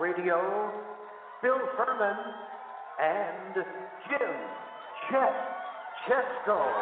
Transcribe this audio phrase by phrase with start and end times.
[0.00, 0.70] Radio,
[1.42, 2.16] Bill Furman
[3.02, 3.54] and
[4.08, 4.34] Jim
[5.10, 5.34] Chet
[6.06, 6.72] Chesko.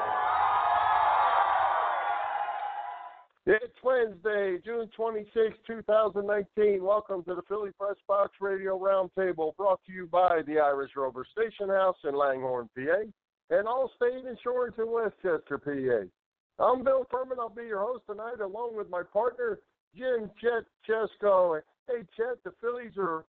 [3.46, 6.84] It's Wednesday, June 26, 2019.
[6.84, 11.24] Welcome to the Philly Press Box Radio Roundtable, brought to you by the Irish Rover
[11.32, 13.02] Station House in Langhorne, PA,
[13.50, 16.62] and Allstate Insurance in West Chester, PA.
[16.62, 17.38] I'm Bill Furman.
[17.40, 19.58] I'll be your host tonight, along with my partner,
[19.96, 21.62] Jim Chet Chesko.
[21.88, 23.24] Hey, Chet, the Phillies are,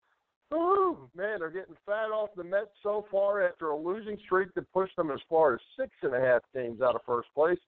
[0.53, 4.72] ooh, man, they're getting fat off the Mets so far after a losing streak that
[4.73, 7.59] pushed them as far as six and a half games out of first place.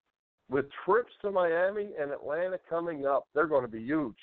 [0.49, 4.17] With trips to Miami and Atlanta coming up, they're going to be huge.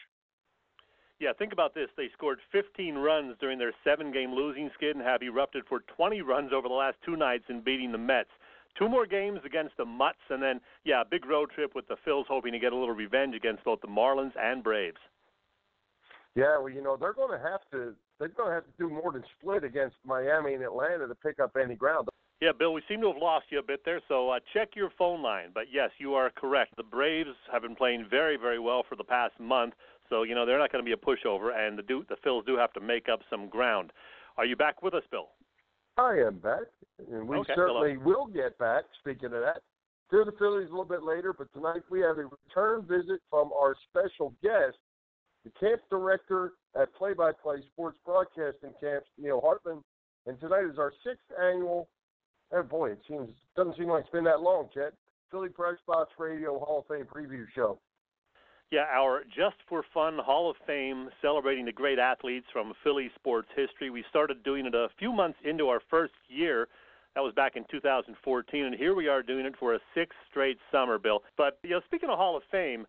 [1.21, 1.89] Yeah, think about this.
[1.97, 6.21] They scored 15 runs during their seven game losing skid and have erupted for 20
[6.21, 8.29] runs over the last two nights in beating the Mets.
[8.77, 11.97] Two more games against the Mutts, and then, yeah, a big road trip with the
[12.07, 14.99] Phils hoping to get a little revenge against both the Marlins and Braves.
[16.37, 18.91] Yeah, well, you know, they're going to have to they're going to have to do
[18.91, 22.09] more than split against Miami and Atlanta to pick up any ground.
[22.41, 24.91] Yeah, Bill, we seem to have lost you a bit there, so uh, check your
[24.99, 25.49] phone line.
[25.55, 26.77] But yes, you are correct.
[26.77, 29.73] The Braves have been playing very, very well for the past month,
[30.11, 32.45] so you know they're not going to be a pushover, and the do, the Phils
[32.45, 33.91] do have to make up some ground.
[34.37, 35.29] Are you back with us, Bill?
[35.97, 36.69] I am back,
[37.11, 38.05] and we Okay, certainly hello.
[38.05, 38.85] will get back.
[39.01, 39.63] Speaking of that,
[40.11, 43.51] to the Phillies a little bit later, but tonight we have a return visit from
[43.59, 44.77] our special guest,
[45.47, 49.83] the camp director at Play by Play Sports Broadcasting Camps, Neil Hartman.
[50.27, 51.89] And tonight is our sixth annual.
[52.53, 54.93] Oh boy, it seems doesn't seem like it's been that long, Chet.
[55.31, 57.79] Philly Press Box Radio Hall of Fame preview show.
[58.73, 63.49] Yeah, our Just for Fun Hall of Fame celebrating the great athletes from Philly sports
[63.55, 63.91] history.
[63.91, 66.67] We started doing it a few months into our first year.
[67.15, 70.59] That was back in 2014, and here we are doing it for a sixth straight
[70.73, 71.23] summer, Bill.
[71.37, 72.87] But you know, speaking of Hall of Fame,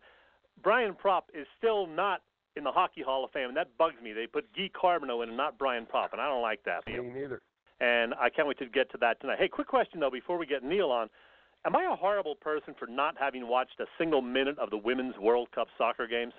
[0.62, 2.20] Brian Propp is still not
[2.58, 4.12] in the Hockey Hall of Fame, and that bugs me.
[4.12, 6.86] They put Guy Carbonneau in and not Brian Propp, and I don't like that.
[6.86, 7.40] Me neither.
[7.80, 9.38] And I can't wait to get to that tonight.
[9.38, 11.08] Hey, quick question though before we get Neil on.
[11.64, 15.16] Am I a horrible person for not having watched a single minute of the Women's
[15.18, 16.32] World Cup soccer games?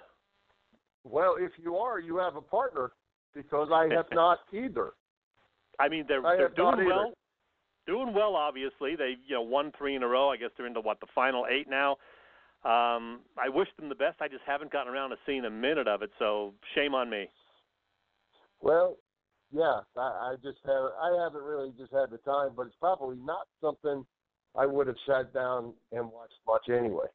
[1.04, 2.92] Well, if you are, you have a partner
[3.34, 4.92] because I have not either.
[5.80, 7.14] I mean, they're I they're doing well.
[7.88, 8.96] Doing well, obviously.
[8.96, 10.30] They you know won three in a row.
[10.30, 11.98] I guess they're into what the final eight now.
[12.66, 14.22] Um, I wish them the best.
[14.22, 16.12] I just haven't gotten around to seeing a minute of it.
[16.20, 17.30] So shame on me.
[18.62, 18.98] Well,
[19.52, 23.16] yeah, I, I just have I haven't really just had the time, but it's probably
[23.18, 24.06] not something
[24.58, 27.06] I would have sat down and watched much anyway.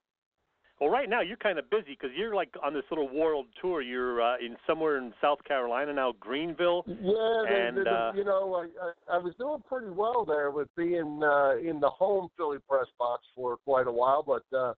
[0.80, 3.80] Well, right now you're kind of busy because you're like on this little world tour.
[3.80, 6.82] You're uh, in somewhere in South Carolina now, Greenville.
[6.86, 10.50] Yeah, they, And, they, uh, you know, I, I I was doing pretty well there
[10.50, 14.72] with being uh, in the home Philly press box for quite a while, but uh,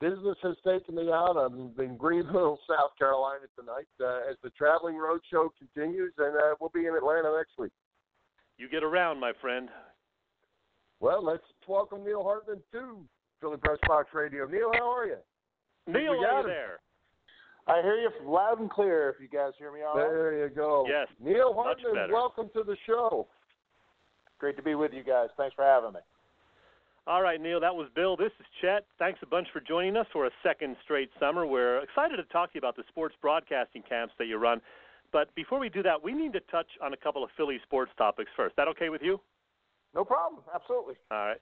[0.00, 1.36] business has taken me out.
[1.36, 6.54] I'm in Greenville, South Carolina tonight uh, as the traveling road show continues, and uh,
[6.60, 7.72] we'll be in Atlanta next week.
[8.58, 9.68] You get around, my friend.
[11.00, 13.04] Well, let's welcome Neil Hartman to
[13.40, 14.46] Philly Press Box Radio.
[14.46, 15.16] Neil, how are you?
[15.86, 16.46] Neil, we got are him.
[16.46, 16.78] you there?
[17.68, 19.10] I hear you loud and clear.
[19.10, 20.86] If you guys hear me all right, There you go.
[20.88, 23.26] Yes, Neil Hartman, welcome to the show.
[24.38, 25.28] great to be with you guys.
[25.36, 26.00] Thanks for having me.
[27.08, 28.16] All right, Neil, that was Bill.
[28.16, 28.84] This is Chet.
[28.98, 31.46] Thanks a bunch for joining us for a second straight summer.
[31.46, 34.60] We're excited to talk to you about the sports broadcasting camps that you run.
[35.12, 37.92] But before we do that, we need to touch on a couple of Philly sports
[37.96, 38.56] topics first.
[38.56, 39.20] That okay with you?
[39.94, 40.42] No problem.
[40.52, 40.94] Absolutely.
[41.12, 41.40] All right.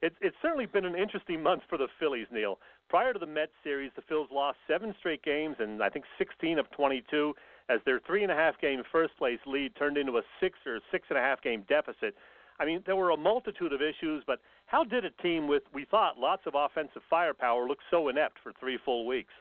[0.00, 2.60] It's it's certainly been an interesting month for the Phillies, Neil.
[2.88, 6.60] Prior to the Mets series, the Phils lost seven straight games and I think 16
[6.60, 7.34] of 22
[7.68, 10.78] as their three and a half game first place lead turned into a six or
[10.92, 12.14] six and a half game deficit.
[12.60, 15.86] I mean, there were a multitude of issues, but how did a team with, we
[15.86, 19.32] thought, lots of offensive firepower look so inept for three full weeks?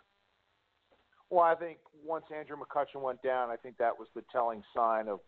[1.30, 5.10] Well, I think once Andrew McCutchen went down, I think that was the telling sign
[5.10, 5.20] of,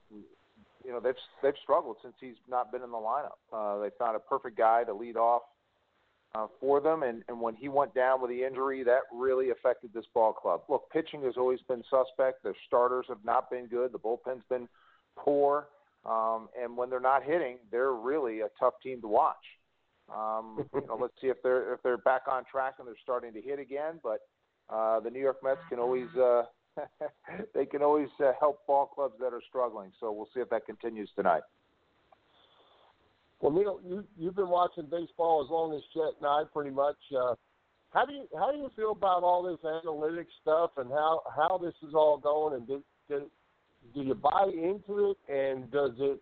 [0.83, 3.37] you know, they've they've struggled since he's not been in the lineup.
[3.53, 5.43] Uh, they found a perfect guy to lead off
[6.33, 9.91] uh, for them, and and when he went down with the injury, that really affected
[9.93, 10.61] this ball club.
[10.69, 12.43] Look, pitching has always been suspect.
[12.43, 13.91] Their starters have not been good.
[13.91, 14.67] The bullpen's been
[15.15, 15.67] poor,
[16.05, 19.35] um, and when they're not hitting, they're really a tough team to watch.
[20.13, 23.33] Um, you know, let's see if they're if they're back on track and they're starting
[23.33, 23.99] to hit again.
[24.03, 24.19] But
[24.69, 26.43] uh, the New York Mets can always uh,
[27.53, 29.91] they can always uh, help ball clubs that are struggling.
[29.99, 31.43] So we'll see if that continues tonight.
[33.41, 36.97] Well, Neil, you you've been watching baseball as long as Chet and I, pretty much.
[37.15, 37.35] Uh,
[37.89, 41.57] how do you how do you feel about all this analytics stuff and how how
[41.57, 42.55] this is all going?
[42.55, 43.29] And do do,
[43.93, 45.17] do you buy into it?
[45.31, 46.21] And does it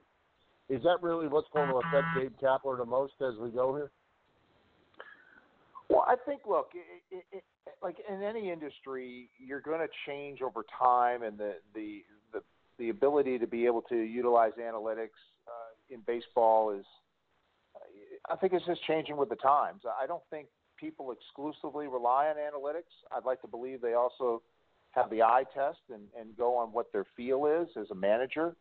[0.70, 3.90] is that really what's going to affect Gabe Kapler the most as we go here?
[5.90, 7.44] Well, I think look, it, it, it,
[7.82, 12.42] like in any industry, you're going to change over time, and the the the,
[12.78, 15.18] the ability to be able to utilize analytics
[15.48, 16.86] uh, in baseball is,
[18.30, 19.82] I think, it's just changing with the times.
[20.00, 20.48] I don't think
[20.78, 22.94] people exclusively rely on analytics.
[23.12, 24.44] I'd like to believe they also
[24.92, 28.56] have the eye test and, and go on what their feel is as a manager.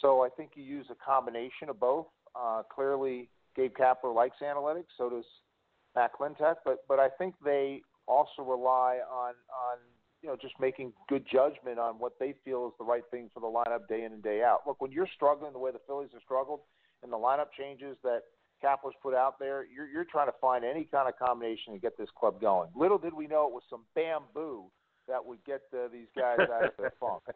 [0.00, 2.06] So I think you use a combination of both.
[2.34, 5.24] Uh, clearly, Gabe Kapler likes analytics, so does
[5.94, 9.78] Matt Klentak, but but I think they also rely on on
[10.22, 13.40] you know just making good judgment on what they feel is the right thing for
[13.40, 14.60] the lineup day in and day out.
[14.66, 16.60] Look, when you're struggling the way the Phillies have struggled,
[17.02, 18.22] and the lineup changes that
[18.62, 21.96] Kapler's put out there, you're you're trying to find any kind of combination to get
[21.96, 22.68] this club going.
[22.76, 24.64] Little did we know it was some bamboo
[25.08, 27.22] that would get uh, these guys out of their funk.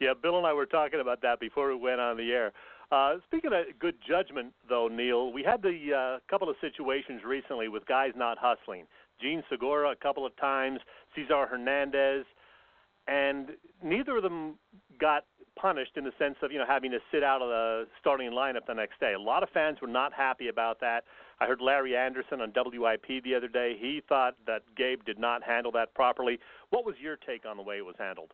[0.00, 2.52] Yeah, Bill and I were talking about that before we went on the air.
[2.92, 7.68] Uh, speaking of good judgment, though, Neil, we had the uh, couple of situations recently
[7.68, 8.84] with guys not hustling.
[9.20, 10.80] Jean Segura a couple of times,
[11.14, 12.26] Cesar Hernandez,
[13.08, 13.50] and
[13.82, 14.56] neither of them
[15.00, 15.24] got
[15.58, 18.66] punished in the sense of you know having to sit out of the starting lineup
[18.66, 19.14] the next day.
[19.14, 21.04] A lot of fans were not happy about that.
[21.38, 23.76] I heard Larry Andersen on WIP the other day.
[23.78, 26.38] He thought that Gabe did not handle that properly.
[26.70, 28.32] What was your take on the way it was handled?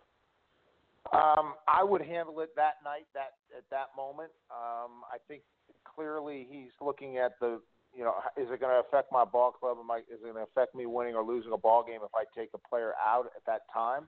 [1.13, 4.31] Um, I would handle it that night, that at that moment.
[4.51, 5.43] Um, I think
[5.85, 7.61] clearly he's looking at the,
[7.93, 9.79] you know, is it going to affect my ball club?
[9.81, 12.15] Am I, is it going to affect me winning or losing a ball game if
[12.15, 14.07] I take a player out at that time?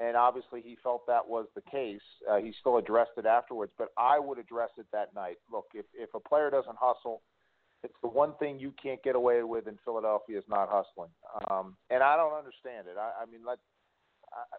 [0.00, 2.00] And obviously he felt that was the case.
[2.28, 5.36] Uh, he still addressed it afterwards, but I would address it that night.
[5.52, 7.20] Look, if if a player doesn't hustle,
[7.82, 11.10] it's the one thing you can't get away with in Philadelphia is not hustling.
[11.50, 12.96] Um, and I don't understand it.
[12.98, 13.58] I, I mean, let.
[14.32, 14.56] I,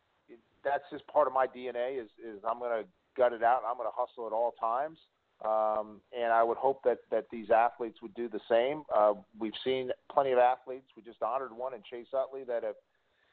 [0.63, 2.01] that's just part of my DNA.
[2.01, 3.61] Is is I'm going to gut it out.
[3.67, 4.97] I'm going to hustle at all times.
[5.43, 8.83] Um, and I would hope that that these athletes would do the same.
[8.95, 10.85] Uh, we've seen plenty of athletes.
[10.95, 12.75] We just honored one in Chase Utley that have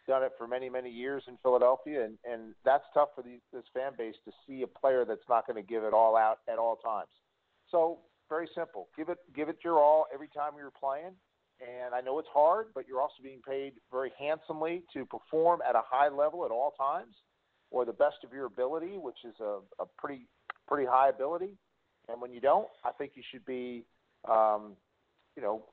[0.07, 3.65] done it for many many years in Philadelphia, and and that's tough for the, this
[3.75, 6.59] fan base to see a player that's not going to give it all out at
[6.59, 7.11] all times.
[7.71, 7.99] So
[8.29, 8.89] very simple.
[8.97, 11.13] Give it give it your all every time you're playing.
[11.61, 15.75] And I know it's hard, but you're also being paid very handsomely to perform at
[15.75, 17.15] a high level at all times,
[17.73, 20.27] or the best of your ability, which is a, a pretty
[20.69, 21.57] pretty high ability.
[22.09, 23.85] And when you don't, I think you should be,
[24.29, 24.77] um,
[25.37, 25.65] you know,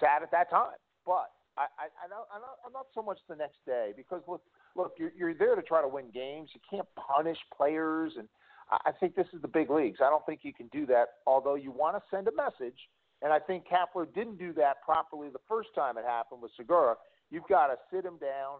[0.00, 0.72] sad at that time.
[1.04, 4.22] But I, I, I don't, I'm, not, I'm not so much the next day because
[4.26, 4.42] look,
[4.76, 6.50] look, you're, you're there to try to win games.
[6.54, 8.28] You can't punish players, and
[8.70, 10.00] I think this is the big leagues.
[10.04, 11.06] I don't think you can do that.
[11.26, 12.78] Although you want to send a message
[13.22, 16.94] and I think Kapler didn't do that properly the first time it happened with Segura.
[17.30, 18.58] You've got to sit him down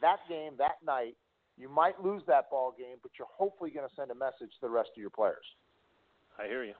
[0.00, 1.16] that game, that night.
[1.56, 4.60] You might lose that ball game, but you're hopefully going to send a message to
[4.62, 5.44] the rest of your players.
[6.38, 6.74] I hear you.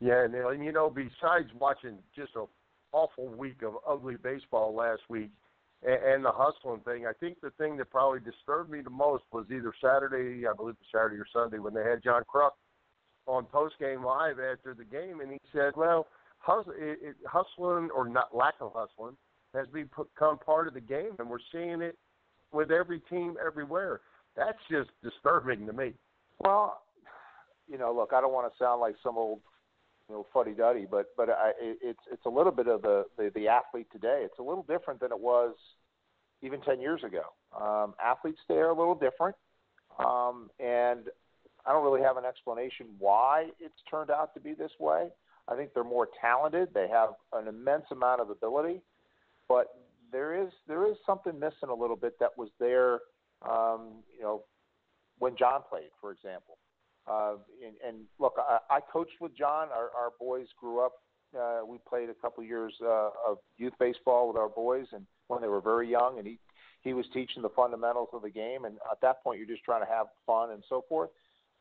[0.00, 2.46] Yeah, Neil, and you know, besides watching just an
[2.92, 5.30] awful week of ugly baseball last week
[5.84, 9.24] and, and the hustling thing, I think the thing that probably disturbed me the most
[9.32, 12.50] was either Saturday, I believe it was Saturday or Sunday, when they had John Kruk
[13.26, 16.06] on post game live after the game, and he said, "Well,
[16.40, 19.16] hustling or not lack of hustling
[19.54, 21.96] has become part of the game, and we're seeing it
[22.52, 24.00] with every team everywhere.
[24.36, 25.94] That's just disturbing to me."
[26.40, 26.82] Well,
[27.66, 29.40] you know, look, I don't want to sound like some old,
[30.08, 33.30] you know, fuddy duddy, but but I, it's it's a little bit of the, the
[33.34, 34.22] the athlete today.
[34.24, 35.54] It's a little different than it was
[36.42, 37.22] even ten years ago.
[37.58, 39.36] Um, athletes today are a little different,
[39.98, 41.04] um, and
[41.66, 45.08] I don't really have an explanation why it's turned out to be this way.
[45.48, 46.68] I think they're more talented.
[46.74, 48.82] They have an immense amount of ability,
[49.48, 49.68] but
[50.12, 53.00] there is there is something missing a little bit that was there.
[53.42, 54.44] Um, you know,
[55.18, 56.58] when John played, for example.
[57.10, 57.34] Uh,
[57.64, 59.68] and, and look, I, I coached with John.
[59.68, 60.92] Our, our boys grew up.
[61.38, 65.42] Uh, we played a couple years uh, of youth baseball with our boys, and when
[65.42, 66.38] they were very young, and he
[66.82, 68.66] he was teaching the fundamentals of the game.
[68.66, 71.10] And at that point, you're just trying to have fun and so forth.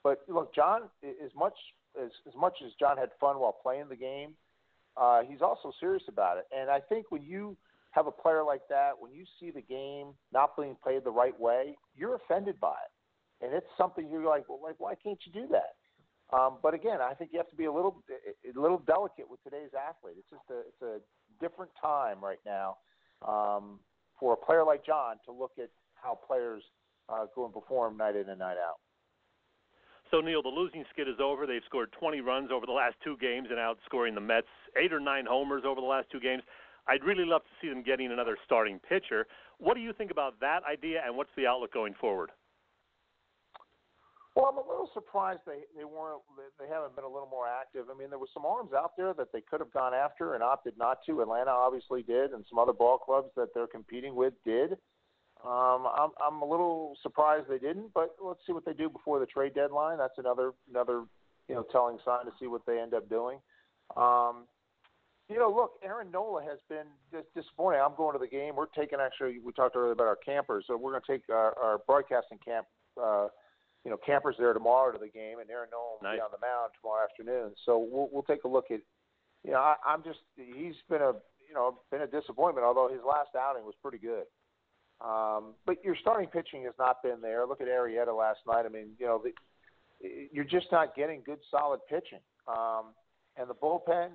[0.04, 1.56] But look, John, as much
[2.02, 4.36] as as much as John had fun while playing the game,
[4.96, 6.46] uh, he's also serious about it.
[6.56, 7.58] And I think when you
[7.92, 11.40] have a player like that, when you see the game not being played the right
[11.40, 12.92] way, you're offended by it,
[13.42, 15.76] and it's something you're like, well, like why can't you do that?
[16.36, 19.44] Um, but again, I think you have to be a little a little delicate with
[19.44, 20.16] today's athlete.
[20.18, 21.00] It's just a it's a
[21.44, 22.78] different time right now
[23.28, 23.80] um,
[24.20, 26.64] for a player like John to look at how players
[27.10, 28.80] uh, go and perform night in and night out.
[30.12, 31.48] So Neil, the losing skid is over.
[31.48, 34.48] They've scored 20 runs over the last two games and outscoring the Mets
[34.78, 36.44] eight or nine homers over the last two games.
[36.88, 39.26] I'd really love to see them getting another starting pitcher.
[39.58, 42.30] What do you think about that idea, and what's the outlook going forward?
[44.36, 46.22] Well, I'm a little surprised they they weren't
[46.60, 47.86] they haven't been a little more active.
[47.94, 50.42] I mean, there were some arms out there that they could have gone after and
[50.42, 51.22] opted not to.
[51.22, 54.74] Atlanta obviously did, and some other ball clubs that they're competing with did.
[55.46, 59.20] Um, I'm I'm a little surprised they didn't, but let's see what they do before
[59.20, 60.00] the trade deadline.
[60.00, 61.04] That's another another
[61.48, 63.38] you know telling sign to see what they end up doing.
[63.96, 64.48] Um,
[65.30, 66.88] you know, look, Aaron Nola has been
[67.36, 67.82] disappointing.
[67.84, 68.56] I'm going to the game.
[68.56, 69.40] We're taking actually.
[69.44, 72.66] We talked earlier about our campers, so we're going to take our, our broadcasting camp.
[73.02, 73.28] Uh,
[73.84, 76.18] you know, campers there tomorrow to the game, and Aaron Nola will nice.
[76.18, 77.54] be on the mound tomorrow afternoon.
[77.66, 78.80] So we'll we'll take a look at.
[79.44, 81.12] You know, I, I'm just he's been a
[81.48, 82.66] you know been a disappointment.
[82.66, 84.24] Although his last outing was pretty good.
[85.04, 87.46] Um, but your starting pitching has not been there.
[87.46, 88.66] Look at Arrieta last night.
[88.66, 89.34] I mean, you know, the,
[90.32, 92.20] you're just not getting good, solid pitching.
[92.48, 92.94] Um,
[93.36, 94.12] and the bullpen,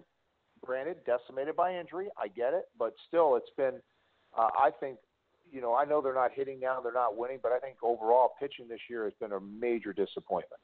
[0.65, 2.09] granted, decimated by injury.
[2.17, 3.81] I get it, but still, it's been.
[4.37, 4.99] Uh, I think
[5.53, 8.33] you know, I know they're not hitting now, they're not winning, but I think overall
[8.41, 10.61] pitching this year has been a major disappointment.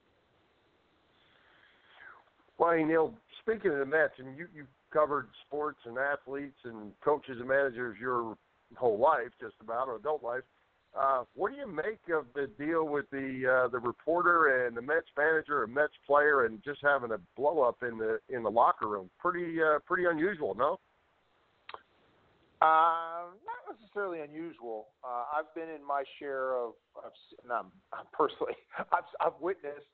[2.58, 6.92] Well, you Neil, speaking of the Mets, and you you covered sports and athletes and
[7.04, 8.36] coaches and managers your
[8.76, 10.42] whole life, just about, or adult life.
[10.96, 14.82] Uh, what do you make of the deal with the uh, the reporter and the
[14.82, 18.50] Mets manager, a Mets player, and just having a blow up in the in the
[18.50, 19.10] locker room?
[19.18, 20.78] Pretty uh, pretty unusual, no?
[22.64, 24.88] Uh, not necessarily unusual.
[25.04, 27.12] Uh, I've been in my share of, of
[27.46, 27.66] not
[28.12, 28.56] personally,
[28.90, 29.84] I've, I've witnessed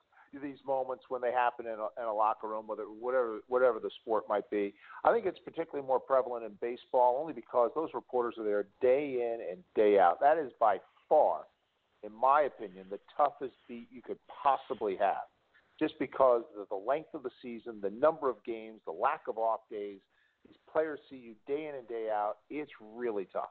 [0.40, 3.90] these moments when they happen in a, in a locker room, whether whatever whatever the
[4.00, 4.72] sport might be.
[5.02, 9.14] I think it's particularly more prevalent in baseball, only because those reporters are there day
[9.14, 10.20] in and day out.
[10.20, 11.46] That is by far,
[12.04, 15.26] in my opinion, the toughest beat you could possibly have,
[15.80, 19.38] just because of the length of the season, the number of games, the lack of
[19.38, 19.98] off days
[20.46, 22.36] these players see you day in and day out.
[22.48, 23.50] It's really tough.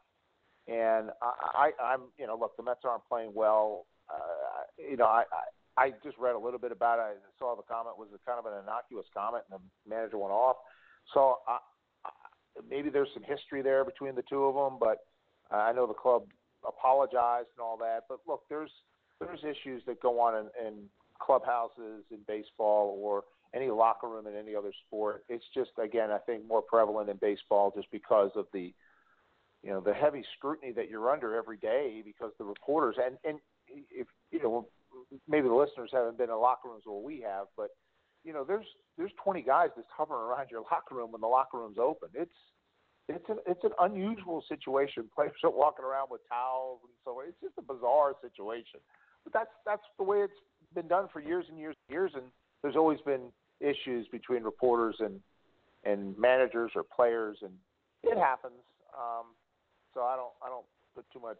[0.67, 3.87] And I, I, I'm, you know, look, the Mets aren't playing well.
[4.09, 5.23] Uh, you know, I,
[5.77, 7.01] I, I just read a little bit about it.
[7.01, 10.33] I saw the comment was a kind of an innocuous comment, and the manager went
[10.33, 10.57] off.
[11.13, 11.57] So I,
[12.05, 12.09] I,
[12.69, 15.05] maybe there's some history there between the two of them, but
[15.51, 16.23] I know the club
[16.67, 18.01] apologized and all that.
[18.07, 18.71] But look, there's
[19.19, 20.73] there's issues that go on in, in
[21.19, 23.23] clubhouses in baseball or
[23.55, 25.23] any locker room in any other sport.
[25.29, 28.73] It's just again, I think more prevalent in baseball just because of the
[29.63, 33.39] you know the heavy scrutiny that you're under every day because the reporters and and
[33.91, 34.67] if you know
[35.27, 37.69] maybe the listeners haven't been in locker rooms where we have, but
[38.23, 38.65] you know there's
[38.97, 42.09] there's 20 guys just hovering around your locker room when the locker room's open.
[42.13, 42.31] It's
[43.07, 45.09] it's an it's an unusual situation.
[45.13, 47.25] Players are walking around with towels and so on.
[47.27, 48.79] It's just a bizarre situation.
[49.23, 50.39] But that's that's the way it's
[50.75, 52.25] been done for years and years and years, and
[52.61, 55.19] there's always been issues between reporters and
[55.85, 57.53] and managers or players, and
[58.03, 58.61] it happens.
[58.93, 59.27] Um,
[59.93, 61.37] so I don't I don't put too much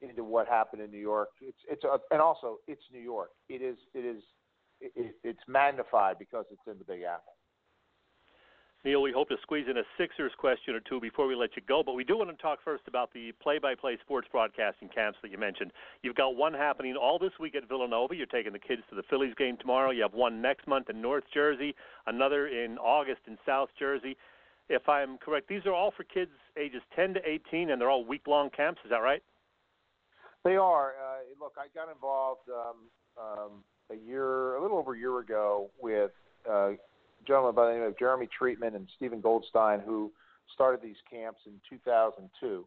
[0.00, 1.28] into what happened in New York.
[1.40, 3.30] It's it's a, and also it's New York.
[3.48, 4.22] It is it is
[4.80, 7.34] it, it's magnified because it's in the Big Apple.
[8.84, 11.62] Neil, we hope to squeeze in a Sixers question or two before we let you
[11.68, 15.30] go, but we do want to talk first about the play-by-play sports broadcasting camps that
[15.30, 15.70] you mentioned.
[16.02, 18.16] You've got one happening all this week at Villanova.
[18.16, 19.92] You're taking the kids to the Phillies game tomorrow.
[19.92, 21.76] You have one next month in North Jersey,
[22.08, 24.16] another in August in South Jersey.
[24.68, 28.04] If I'm correct, these are all for kids ages 10 to 18, and they're all
[28.04, 28.80] week-long camps.
[28.84, 29.22] Is that right?
[30.42, 30.94] They are.
[31.00, 32.76] Uh, look, I got involved um,
[33.16, 33.50] um,
[33.92, 36.10] a year, a little over a year ago, with
[36.50, 36.70] uh,
[37.26, 40.12] gentleman by the name of Jeremy Treatman and Stephen Goldstein who
[40.54, 42.66] started these camps in 2002.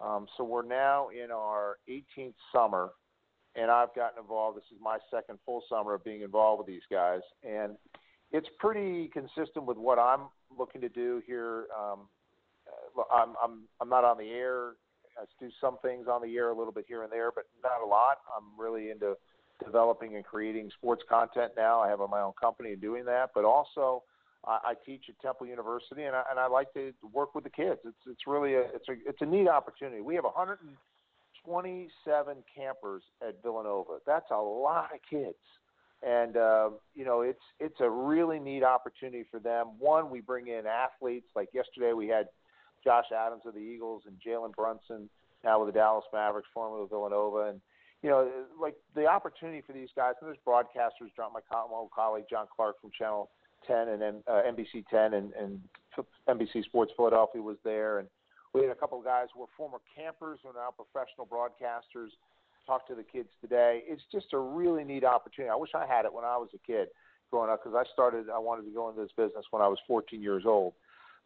[0.00, 2.90] Um, so we're now in our 18th summer,
[3.56, 4.56] and I've gotten involved.
[4.56, 7.76] This is my second full summer of being involved with these guys, and
[8.30, 11.66] it's pretty consistent with what I'm looking to do here.
[11.76, 12.08] Um,
[13.12, 14.72] I'm, I'm I'm not on the air.
[15.18, 17.82] I do some things on the air a little bit here and there, but not
[17.84, 18.18] a lot.
[18.36, 19.16] I'm really into
[19.64, 21.80] developing and creating sports content now.
[21.80, 24.02] I have my own company doing that, but also
[24.46, 27.50] I, I teach at Temple University, and I, and I like to work with the
[27.50, 27.80] kids.
[27.84, 30.00] It's it's really a it's a it's a neat opportunity.
[30.00, 33.98] We have 127 campers at Villanova.
[34.06, 35.36] That's a lot of kids,
[36.06, 39.72] and uh, you know it's it's a really neat opportunity for them.
[39.78, 41.26] One, we bring in athletes.
[41.34, 42.28] Like yesterday, we had
[42.84, 45.10] Josh Adams of the Eagles and Jalen Brunson
[45.44, 47.60] now with the Dallas Mavericks, formerly with Villanova, and
[48.02, 51.40] you know, like the opportunity for these guys, and there's broadcasters, John, my
[51.72, 53.28] old colleague John Clark from Channel
[53.66, 55.60] 10 and then uh, NBC 10 and, and
[56.28, 58.08] NBC Sports Philadelphia was there, and
[58.54, 62.10] we had a couple of guys who were former campers who are now professional broadcasters
[62.66, 63.82] talk to the kids today.
[63.86, 65.50] It's just a really neat opportunity.
[65.50, 66.88] I wish I had it when I was a kid
[67.30, 68.30] growing up because I started.
[68.30, 70.74] I wanted to go into this business when I was 14 years old.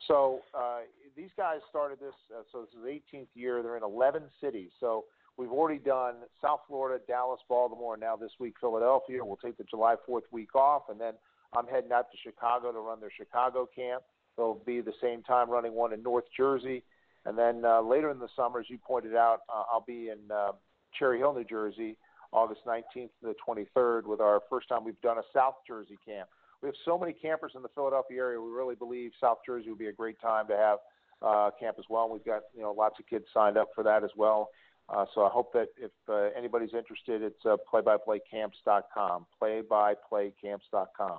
[0.09, 0.81] So uh,
[1.17, 2.15] these guys started this.
[2.35, 3.63] Uh, so this is the 18th year.
[3.63, 4.71] They're in 11 cities.
[4.81, 5.05] So
[5.37, 9.25] We've already done South Florida, Dallas, Baltimore, and now this week Philadelphia.
[9.25, 11.15] We'll take the July 4th week off, and then
[11.57, 14.03] I'm heading out to Chicago to run their Chicago camp.
[14.37, 16.83] They'll be the same time running one in North Jersey.
[17.25, 20.19] And then uh, later in the summer, as you pointed out, uh, I'll be in
[20.31, 20.53] uh,
[20.99, 21.97] Cherry Hill, New Jersey,
[22.33, 26.29] August 19th to the 23rd, with our first time we've done a South Jersey camp.
[26.63, 28.41] We have so many campers in the Philadelphia area.
[28.41, 30.79] We really believe South Jersey would be a great time to have
[31.21, 32.09] uh, camp as well.
[32.09, 34.51] We've got you know lots of kids signed up for that as well.
[34.95, 39.27] Uh, so I hope that if uh, anybody's interested, it's uh, playbyplaycamps.com.
[39.43, 41.19] Playbyplaycamps.com.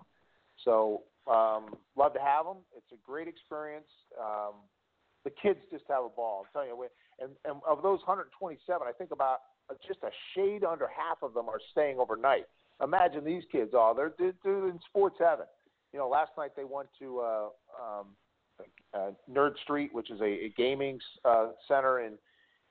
[0.63, 2.57] So um, love to have them.
[2.77, 3.87] It's a great experience.
[4.19, 4.53] Um,
[5.23, 6.45] the kids just have a ball.
[6.45, 6.87] I'm telling you.
[7.19, 9.39] And, and of those 127, I think about
[9.87, 12.45] just a shade under half of them are staying overnight.
[12.83, 13.71] Imagine these kids.
[13.73, 15.45] Oh, they're, they're, they're in sports heaven.
[15.93, 17.47] You know, last night they went to uh,
[17.81, 18.07] um,
[18.93, 22.13] uh, Nerd Street, which is a, a gaming uh, center in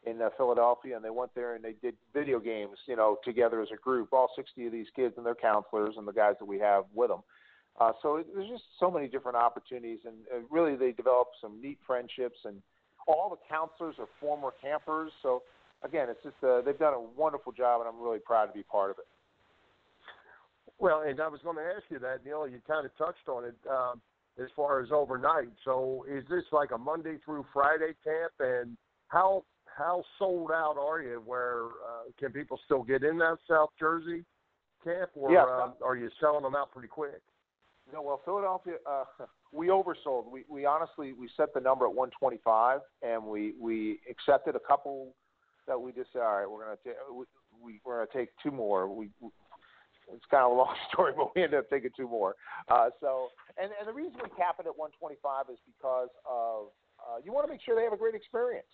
[0.04, 3.62] in uh, Philadelphia, and they went there and they did video games, you know, together
[3.62, 4.12] as a group.
[4.12, 7.11] All 60 of these kids and their counselors and the guys that we have with
[7.11, 7.23] them.
[7.80, 11.61] Uh, so it, there's just so many different opportunities, and uh, really they develop some
[11.61, 12.38] neat friendships.
[12.44, 12.61] And
[13.06, 15.42] all the counselors are former campers, so
[15.85, 18.62] again, it's just uh, they've done a wonderful job, and I'm really proud to be
[18.62, 19.06] part of it.
[20.78, 22.49] Well, and I was going to ask you that, Neil.
[22.49, 24.00] You kind of touched on it um,
[24.42, 25.50] as far as overnight.
[25.64, 28.76] So, is this like a Monday through Friday camp, and
[29.09, 29.44] how
[29.76, 31.23] how sold out are you?
[31.25, 34.25] Where uh, can people still get in that South Jersey
[34.85, 35.43] camp, or yeah.
[35.43, 37.21] um, are you selling them out pretty quick?
[37.93, 39.05] No, well, Philadelphia, uh,
[39.52, 40.30] we oversold.
[40.30, 45.15] We we honestly we set the number at 125, and we we accepted a couple
[45.67, 47.25] that we just said, all right, we're gonna take we,
[47.63, 48.89] we we're gonna take two more.
[48.89, 49.30] We, we
[50.13, 52.35] it's kind of a long story, but we ended up taking two more.
[52.69, 53.28] Uh, so,
[53.61, 56.69] and and the reason we cap it at 125 is because of
[57.00, 58.71] uh, you want to make sure they have a great experience.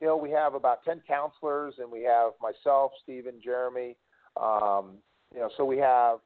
[0.00, 3.96] You know, we have about 10 counselors, and we have myself, Stephen, Jeremy.
[4.40, 4.98] Um,
[5.32, 6.18] you know, so we have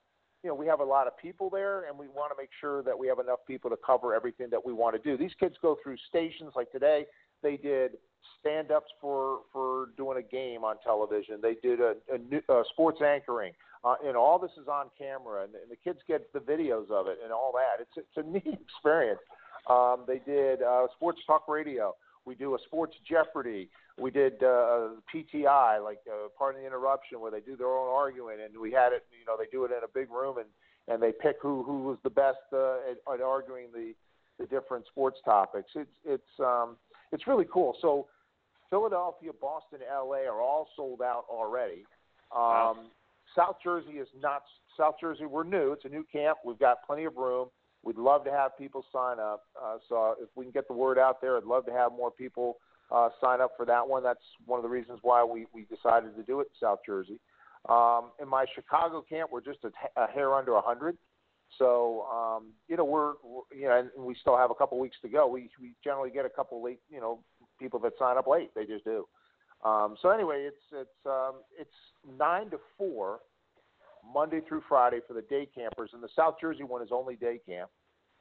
[0.44, 2.82] you know, we have a lot of people there, and we want to make sure
[2.82, 5.16] that we have enough people to cover everything that we want to do.
[5.16, 7.06] These kids go through stations like today.
[7.42, 7.92] They did
[8.40, 11.40] stand-ups for for doing a game on television.
[11.40, 13.54] They did a, a, a sports anchoring.
[13.84, 17.06] Uh, and all this is on camera, and, and the kids get the videos of
[17.06, 17.82] it and all that.
[17.82, 19.20] It's it's a neat experience.
[19.68, 21.94] Um, they did uh, sports talk radio.
[22.26, 23.68] We do a sports Jeopardy.
[23.98, 28.38] We did uh, PTI, like uh, pardon the interruption, where they do their own arguing,
[28.44, 29.04] and we had it.
[29.18, 30.46] You know, they do it in a big room, and
[30.88, 33.94] and they pick who who was the best uh, at, at arguing the
[34.38, 35.70] the different sports topics.
[35.74, 36.76] It's it's um,
[37.12, 37.76] it's really cool.
[37.80, 38.06] So
[38.70, 41.84] Philadelphia, Boston, LA are all sold out already.
[42.34, 42.76] Um, wow.
[43.36, 44.42] South Jersey is not.
[44.76, 45.72] South Jersey, we're new.
[45.72, 46.38] It's a new camp.
[46.44, 47.48] We've got plenty of room.
[47.84, 49.44] We'd love to have people sign up.
[49.62, 52.10] Uh, so if we can get the word out there, I'd love to have more
[52.10, 52.58] people
[52.90, 54.02] uh, sign up for that one.
[54.02, 57.20] That's one of the reasons why we, we decided to do it in South Jersey.
[57.68, 60.96] Um, in my Chicago camp, we're just a, a hair under 100.
[61.58, 64.96] So um, you know we're, we're you know and we still have a couple weeks
[65.02, 65.28] to go.
[65.28, 67.20] We we generally get a couple late you know
[67.60, 68.50] people that sign up late.
[68.54, 69.06] They just do.
[69.64, 71.70] Um, so anyway, it's it's um, it's
[72.18, 73.20] nine to four
[74.12, 77.40] Monday through Friday for the day campers, and the South Jersey one is only day
[77.46, 77.70] camp.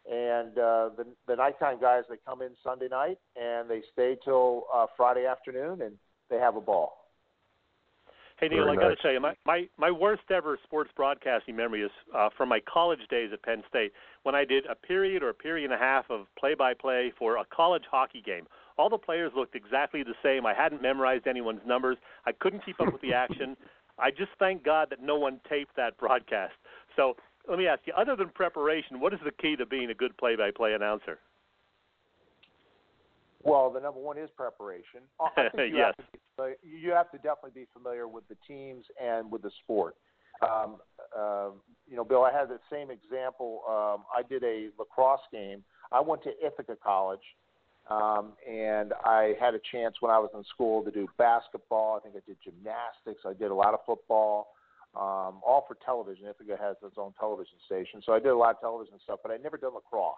[0.09, 4.65] And uh, the the nighttime guys they come in Sunday night and they stay till
[4.73, 5.95] uh, Friday afternoon, and
[6.29, 7.03] they have a ball.
[8.39, 11.55] Hey Neil, Very I got to tell you, my, my my worst ever sports broadcasting
[11.55, 13.93] memory is uh, from my college days at Penn State
[14.23, 17.45] when I did a period or a period and a half of play-by-play for a
[17.55, 18.47] college hockey game.
[18.77, 20.45] All the players looked exactly the same.
[20.45, 21.97] I hadn't memorized anyone's numbers.
[22.25, 23.55] I couldn't keep up with the action.
[23.99, 26.53] I just thank God that no one taped that broadcast.
[26.95, 27.15] So
[27.47, 30.15] let me ask you, other than preparation, what is the key to being a good
[30.17, 31.19] play-by-play announcer?
[33.43, 35.01] Well, the number one is preparation.
[35.19, 35.93] I think you, yes.
[36.37, 39.95] have to, you have to definitely be familiar with the teams and with the sport.
[40.41, 40.77] Um,
[41.17, 41.49] uh,
[41.87, 43.61] you know, Bill, I had the same example.
[43.67, 45.63] Um, I did a lacrosse game.
[45.91, 47.21] I went to Ithaca College,
[47.89, 51.97] um, and I had a chance when I was in school to do basketball.
[51.97, 53.23] I think I did gymnastics.
[53.25, 54.47] I did a lot of football,
[54.95, 56.27] um, all for television.
[56.27, 59.19] Ithaca has its own television station, so I did a lot of television stuff.
[59.21, 60.15] But I'd never done lacrosse.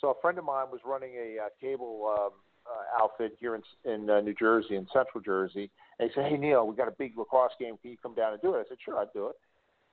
[0.00, 2.30] So a friend of mine was running a uh, cable um,
[2.64, 6.36] uh, outfit here in, in uh, New Jersey, in Central Jersey, and he said, "Hey
[6.36, 7.76] Neil, we got a big lacrosse game.
[7.82, 9.36] Can you come down and do it?" I said, "Sure, I'd do it."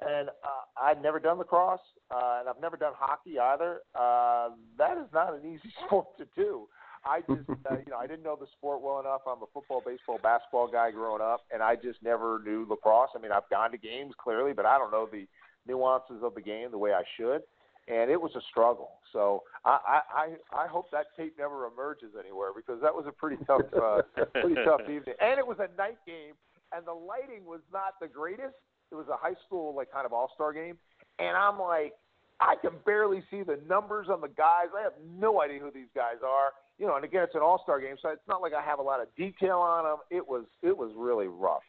[0.01, 1.79] And uh, I'd never done lacrosse,
[2.11, 3.81] uh, and I've never done hockey either.
[3.95, 6.67] Uh, that is not an easy sport to do.
[7.05, 9.21] I just, uh, you know, I didn't know the sport well enough.
[9.27, 13.11] I'm a football, baseball, basketball guy growing up, and I just never knew lacrosse.
[13.15, 15.27] I mean, I've gone to games clearly, but I don't know the
[15.67, 17.41] nuances of the game the way I should
[17.87, 18.97] and it was a struggle.
[19.13, 23.37] So I, I I hope that tape never emerges anywhere because that was a pretty
[23.45, 24.01] tough uh,
[24.33, 26.33] pretty tough evening, and it was a night game
[26.75, 28.55] and the lighting was not the greatest.
[28.91, 30.77] It was a high school like kind of all star game,
[31.19, 31.93] and I'm like,
[32.39, 34.67] I can barely see the numbers on the guys.
[34.77, 36.51] I have no idea who these guys are.
[36.77, 38.79] You know, and again, it's an all star game, so it's not like I have
[38.79, 39.97] a lot of detail on them.
[40.11, 41.63] It was it was really rough.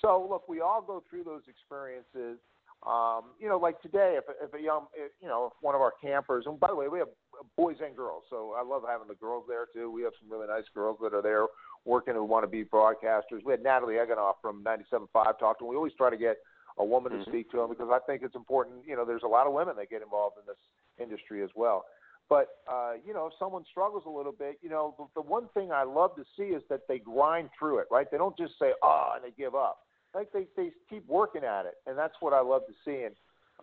[0.00, 2.38] So look, we all go through those experiences.
[2.86, 5.80] Um, you know, like today, if, if a young, if, you know, if one of
[5.80, 7.08] our campers, and by the way, we have
[7.56, 9.90] boys and girls, so I love having the girls there too.
[9.90, 11.46] We have some really nice girls that are there
[11.86, 13.42] working who want to be broadcasters.
[13.42, 15.68] We had Natalie Egenolf from 97.5 talk to them.
[15.68, 16.36] We always try to get
[16.78, 17.24] a woman mm-hmm.
[17.24, 18.86] to speak to them because I think it's important.
[18.86, 20.60] You know, there's a lot of women that get involved in this
[20.98, 21.84] industry as well.
[22.28, 25.48] But uh, you know, if someone struggles a little bit, you know, the, the one
[25.54, 27.86] thing I love to see is that they grind through it.
[27.90, 28.10] Right?
[28.10, 29.78] They don't just say "ah" oh, and they give up
[30.14, 33.04] like they they keep working at it, and that's what I love to see.
[33.04, 33.14] And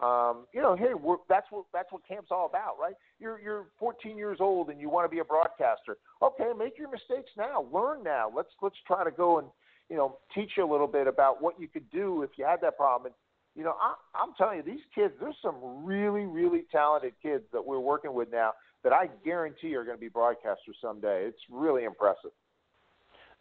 [0.02, 2.94] um, you know, hey, we're, that's what that's what camp's all about, right?
[3.20, 5.98] You're you're 14 years old and you want to be a broadcaster.
[6.22, 8.32] Okay, make your mistakes now, learn now.
[8.36, 9.48] Let's let's try to go and
[9.92, 12.62] you know teach you a little bit about what you could do if you had
[12.62, 13.08] that problem.
[13.08, 13.16] And
[13.56, 17.64] you know, I, I'm telling you, these kids, there's some really really talented kids that
[17.64, 21.26] we're working with now that I guarantee are going to be broadcasters someday.
[21.26, 22.32] It's really impressive.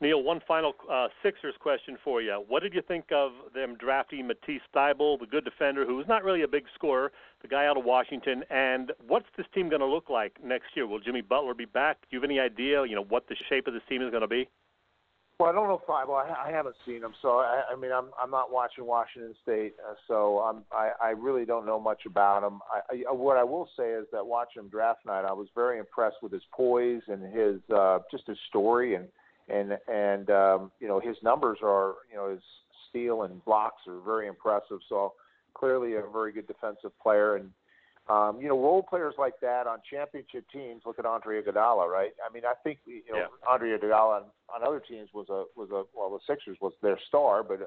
[0.02, 2.42] Neil, one final uh, Sixers question for you.
[2.48, 6.24] What did you think of them drafting Matisse Thybulle, the good defender, who is not
[6.24, 8.42] really a big scorer, the guy out of Washington?
[8.48, 10.86] And what's this team going to look like next year?
[10.86, 12.00] Will Jimmy Butler be back?
[12.00, 14.22] Do you have any idea, you know, what the shape of this team is going
[14.22, 14.48] to be?
[15.40, 16.22] Well, I don't know Thybulle.
[16.22, 19.72] I, I haven't seen him, so I, I mean, I'm I'm not watching Washington State,
[19.88, 22.60] uh, so I'm I, I really don't know much about him.
[22.70, 25.78] I, I, what I will say is that watching him draft night, I was very
[25.78, 29.08] impressed with his poise and his uh, just his story and
[29.48, 32.42] and and um, you know his numbers are you know his
[32.90, 34.80] steal and blocks are very impressive.
[34.90, 35.14] So
[35.54, 37.50] clearly a very good defensive player, and
[38.08, 40.82] um, you know role players like that on championship teams.
[40.84, 42.10] Look at Andre Iguodala, right?
[42.28, 43.26] I mean, I think you know yeah.
[43.48, 44.22] Andre Iguodala on,
[44.54, 47.60] on other teams was a was a well the Sixers was their star, but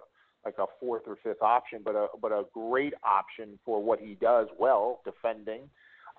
[0.46, 4.15] like a fourth or fifth option, but a but a great option for what he
[4.15, 5.69] does well, defending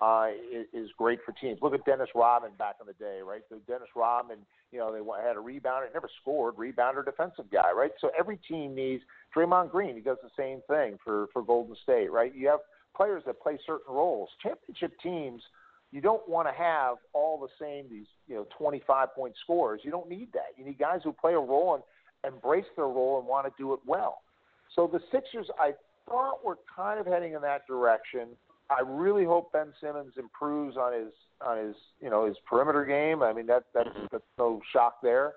[0.00, 1.58] uh, is, is great for teams.
[1.62, 3.42] Look at Dennis Rodman back in the day, right?
[3.48, 4.38] So Dennis Rodman,
[4.72, 7.92] you know, they had a rebounder, never scored, rebounder, defensive guy, right?
[8.00, 9.02] So every team needs
[9.36, 9.94] Draymond Green.
[9.94, 12.34] He does the same thing for for Golden State, right?
[12.34, 12.60] You have
[12.94, 14.28] players that play certain roles.
[14.42, 15.42] Championship teams,
[15.90, 19.80] you don't want to have all the same these you know 25 point scores.
[19.84, 20.52] You don't need that.
[20.56, 23.72] You need guys who play a role and embrace their role and want to do
[23.74, 24.22] it well.
[24.74, 25.72] So the Sixers, I
[26.08, 28.28] thought, were kind of heading in that direction.
[28.70, 33.22] I really hope Ben Simmons improves on his on his you know his perimeter game.
[33.22, 34.06] I mean that that's, mm-hmm.
[34.10, 35.34] that's no shock there.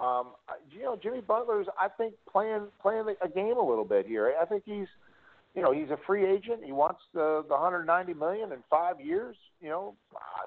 [0.00, 0.28] Um,
[0.70, 4.32] you know Jimmy Butler's I think playing playing a game a little bit here.
[4.40, 4.86] I think he's
[5.58, 6.64] you know he's a free agent.
[6.64, 9.36] He wants the the 190 million in five years.
[9.60, 9.94] You know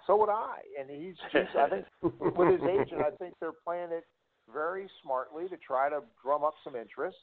[0.08, 0.58] so would I.
[0.80, 1.86] And he's, he's I think
[2.38, 4.06] with his agent I think they're playing it
[4.52, 7.18] very smartly to try to drum up some interest.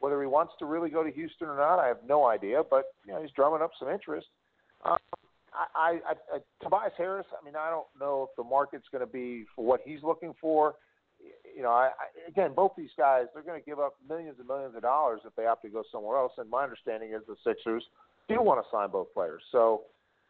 [0.00, 2.62] Whether he wants to really go to Houston or not, I have no idea.
[2.68, 4.26] But you know, he's drumming up some interest.
[4.84, 4.98] Um,
[5.52, 7.26] I, I, I, Tobias Harris.
[7.40, 10.34] I mean, I don't know if the market's going to be for what he's looking
[10.40, 10.74] for.
[11.56, 14.46] You know, I, I, again, both these guys, they're going to give up millions and
[14.46, 16.32] millions of dollars if they opt to go somewhere else.
[16.38, 17.84] And my understanding is the Sixers
[18.28, 19.42] do want to sign both players.
[19.50, 19.82] So,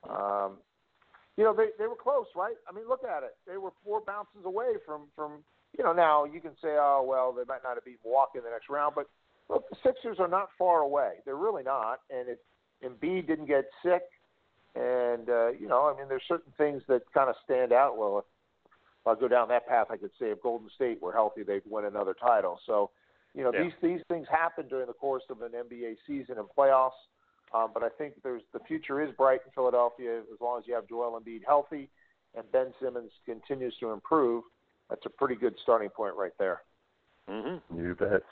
[0.08, 0.58] um,
[1.36, 2.56] you know, they they were close, right?
[2.68, 3.36] I mean, look at it.
[3.46, 5.44] They were four bounces away from from.
[5.76, 8.44] You know, now you can say, oh well, they might not have beat Milwaukee in
[8.44, 9.06] the next round, but
[9.50, 11.16] look, the Sixers are not far away.
[11.24, 12.00] They're really not.
[12.10, 12.38] And if
[12.82, 14.02] Embiid didn't get sick,
[14.74, 17.98] and uh, you know, I mean, there's certain things that kind of stand out.
[17.98, 18.24] Well, if
[19.08, 21.84] I'll go down that path, I could say if Golden State were healthy, they'd win
[21.84, 22.60] another title.
[22.66, 22.90] So,
[23.34, 23.64] you know, yeah.
[23.64, 26.90] these these things happen during the course of an NBA season and playoffs.
[27.54, 30.74] Um, but I think there's the future is bright in Philadelphia as long as you
[30.74, 31.88] have Joel Embiid healthy
[32.36, 34.44] and Ben Simmons continues to improve.
[34.90, 36.60] That's a pretty good starting point right there.
[37.28, 37.78] Mm-hmm.
[37.78, 38.22] You bet.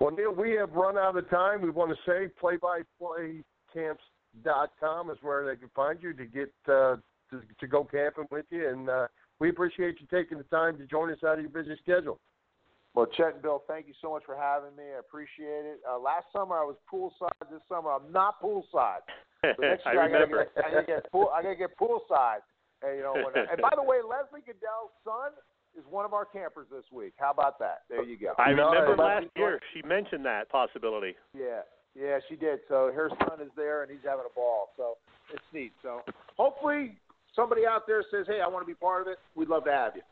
[0.00, 1.62] Well, Neil, we have run out of time.
[1.62, 4.02] We want to say play-by-play camps
[4.42, 6.96] dot com is where they can find you to get uh,
[7.30, 8.68] to, to go camping with you.
[8.68, 9.06] And uh,
[9.40, 12.20] we appreciate you taking the time to join us out of your busy schedule.
[12.94, 14.84] Well, Chet and Bill, thank you so much for having me.
[14.94, 15.80] I appreciate it.
[15.82, 17.34] Uh, last summer I was poolside.
[17.50, 19.02] This summer I'm not poolside.
[19.44, 20.48] But next year I, I remember.
[20.54, 21.28] Gotta get, I gotta get pool.
[21.28, 22.40] I gotta get poolside.
[22.80, 25.36] And, you know, when, and by the way, Leslie Gudel's son
[25.76, 27.12] is one of our campers this week.
[27.18, 27.82] How about that?
[27.90, 28.32] There you go.
[28.38, 31.14] I remember last year she mentioned that possibility.
[31.36, 31.60] Yeah,
[31.94, 32.60] yeah, she did.
[32.68, 34.70] So her son is there, and he's having a ball.
[34.76, 34.96] So
[35.32, 35.72] it's neat.
[35.82, 36.00] So
[36.36, 36.96] hopefully
[37.36, 39.72] somebody out there says, "Hey, I want to be part of it." We'd love to
[39.72, 40.02] have you.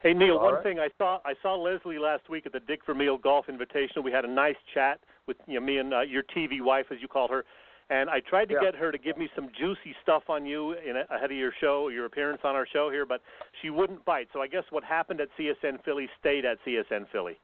[0.00, 0.62] Hey Neil, All one right.
[0.62, 4.02] thing I saw I saw Leslie last week at the Dick Vermeil Golf Invitational.
[4.02, 6.98] We had a nice chat with you know, me and uh, your TV wife, as
[7.02, 7.44] you called her,
[7.90, 8.70] and I tried to yeah.
[8.70, 11.52] get her to give me some juicy stuff on you in a, ahead of your
[11.60, 13.20] show, your appearance on our show here, but
[13.60, 14.28] she wouldn't bite.
[14.32, 17.36] So I guess what happened at CSN Philly stayed at CSN Philly.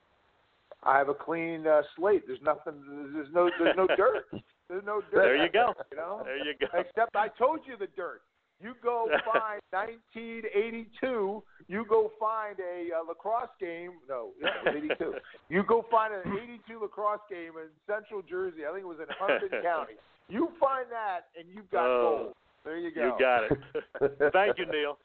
[0.83, 2.23] I have a clean uh, slate.
[2.27, 2.75] There's nothing.
[3.13, 3.51] There's no.
[3.59, 4.27] There's no dirt.
[4.69, 5.13] There's no dirt.
[5.13, 5.75] There you go.
[5.91, 6.23] You know.
[6.25, 6.67] There you go.
[6.73, 8.23] Except I told you the dirt.
[8.63, 11.43] You go find 1982.
[11.69, 13.93] You go find a, uh lacrosse game.
[14.09, 15.15] No, yeah, 82.
[15.49, 16.23] You go find an
[16.67, 18.65] 82 lacrosse game in Central Jersey.
[18.69, 19.95] I think it was in Hudson County.
[20.29, 22.35] You find that, and you've got Oh, gold.
[22.65, 23.05] There you go.
[23.05, 24.33] You got it.
[24.33, 24.99] Thank you, Neil.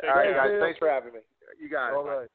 [0.00, 0.34] Take All right, care.
[0.36, 0.50] guys.
[0.52, 0.60] Neil.
[0.60, 1.20] Thanks for having me.
[1.60, 1.94] You got it.
[1.96, 2.28] All right.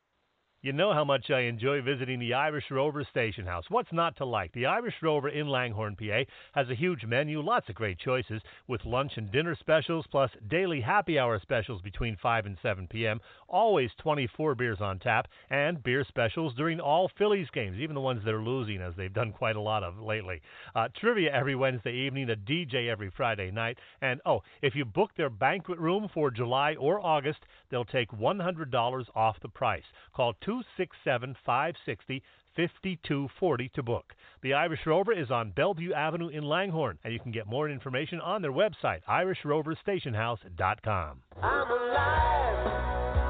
[0.64, 3.66] You know how much I enjoy visiting the Irish Rover Station House.
[3.70, 4.52] What's not to like?
[4.52, 6.22] The Irish Rover in Langhorne, PA
[6.52, 10.80] has a huge menu, lots of great choices, with lunch and dinner specials, plus daily
[10.80, 13.20] happy hour specials between 5 and 7 p.m.
[13.48, 18.24] Always 24 beers on tap, and beer specials during all Phillies games, even the ones
[18.24, 20.44] that are losing, as they've done quite a lot of lately.
[20.76, 25.10] Uh, trivia every Wednesday evening, a DJ every Friday night, and oh, if you book
[25.18, 27.40] their banquet room for July or August,
[27.72, 29.86] they'll take $100 off the price.
[30.16, 32.22] Call 267 560
[32.58, 34.14] 5240 to book.
[34.44, 38.20] The Irish Rover is on Bellevue Avenue in Langhorne, and you can get more information
[38.20, 41.22] on their website, IrishRoverStationhouse.com.
[41.42, 42.68] I'm alive.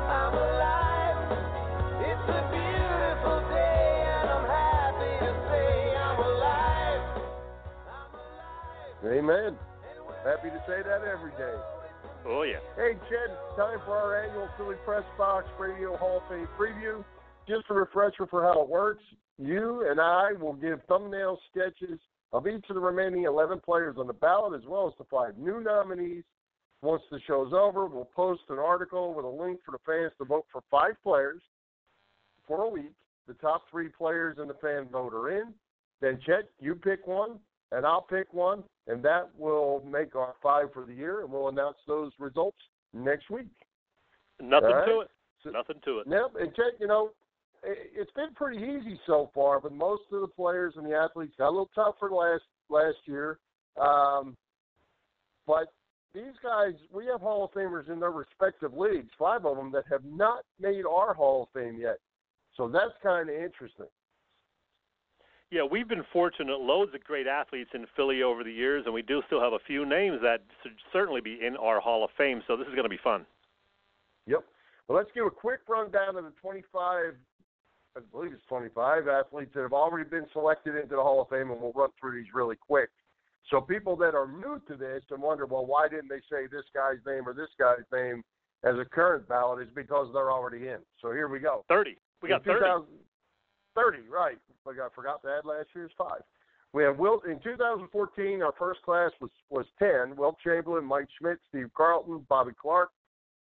[0.09, 1.37] I'm alive.
[2.01, 7.21] It's a beautiful day, and I'm happy to say I'm alive.
[7.85, 9.13] I'm alive.
[9.13, 9.53] Amen.
[10.25, 11.53] Happy to say that every day.
[12.25, 12.59] Oh yeah.
[12.75, 17.03] Hey, Chet, it's time for our annual Philly Press Box Radio Hall of Fame preview.
[17.47, 19.03] Just a refresher for how it works.
[19.37, 21.99] You and I will give thumbnail sketches
[22.33, 25.37] of each of the remaining 11 players on the ballot, as well as the five
[25.37, 26.23] new nominees.
[26.81, 30.25] Once the show's over, we'll post an article with a link for the fans to
[30.25, 31.41] vote for five players
[32.47, 32.93] for a week.
[33.27, 35.53] The top three players in the fan vote are in.
[36.01, 37.39] Then, Chet, you pick one,
[37.71, 41.49] and I'll pick one, and that will make our five for the year, and we'll
[41.49, 42.57] announce those results
[42.93, 43.47] next week.
[44.41, 44.85] Nothing right.
[44.87, 45.11] to it.
[45.43, 46.07] So- Nothing to it.
[46.07, 47.11] Yep, and Chet, you know,
[47.63, 51.49] it's been pretty easy so far, but most of the players and the athletes got
[51.49, 53.39] a little tougher last last year.
[53.79, 54.35] Um,
[55.45, 55.73] but
[56.13, 59.83] these guys, we have Hall of Famers in their respective leagues, five of them that
[59.89, 61.99] have not made our Hall of Fame yet.
[62.57, 63.87] So that's kind of interesting.
[65.51, 66.59] Yeah, we've been fortunate.
[66.59, 69.59] Loads of great athletes in Philly over the years, and we do still have a
[69.67, 72.41] few names that should certainly be in our Hall of Fame.
[72.47, 73.25] So this is going to be fun.
[74.27, 74.45] Yep.
[74.87, 77.15] Well, let's give a quick rundown of the 25,
[77.95, 81.51] I believe it's 25 athletes that have already been selected into the Hall of Fame,
[81.51, 82.89] and we'll run through these really quick.
[83.49, 86.63] So people that are new to this and wonder, well, why didn't they say this
[86.73, 88.23] guy's name or this guy's name
[88.63, 90.77] as a current ballot is because they're already in.
[91.01, 91.65] So here we go.
[91.67, 91.97] Thirty.
[92.21, 92.85] We got thirty.
[93.73, 94.37] 30, right.
[94.65, 96.21] But I forgot to add last year's five.
[96.73, 98.41] We have Will in 2014.
[98.41, 100.15] Our first class was was 10.
[100.15, 102.91] Wilt Chamberlain, Mike Schmidt, Steve Carlton, Bobby Clarke,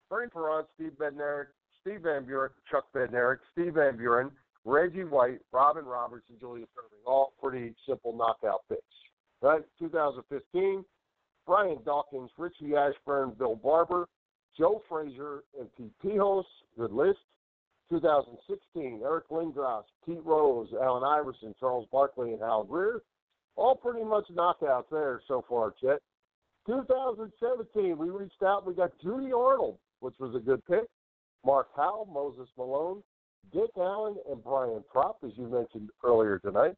[0.09, 1.47] Bernie Parent, Steve Bednarik,
[1.89, 4.29] Steve Van Buren, Chuck Van Bednarik, Steve Van Buren,
[4.63, 7.01] Reggie White, Robin Roberts, and Julius Erving.
[7.07, 8.83] All pretty simple knockout picks.
[9.41, 9.63] Right.
[9.79, 10.85] 2015.
[11.47, 14.07] Brian Dawkins, Richie Ashburn, Bill Barber,
[14.55, 16.43] Joe Frazier, and Pete Pihos.
[16.77, 17.17] Good list.
[17.89, 23.01] 2016, Eric Lindros, Pete Rose, Allen Iverson, Charles Barkley, and Hal Greer.
[23.55, 25.97] All pretty much knockouts there so far, Chet.
[26.67, 28.59] 2017, we reached out.
[28.59, 30.83] and We got Judy Arnold, which was a good pick.
[31.45, 33.01] Mark Howe, Moses Malone,
[33.51, 36.75] Dick Allen, and Brian Propp, as you mentioned earlier tonight.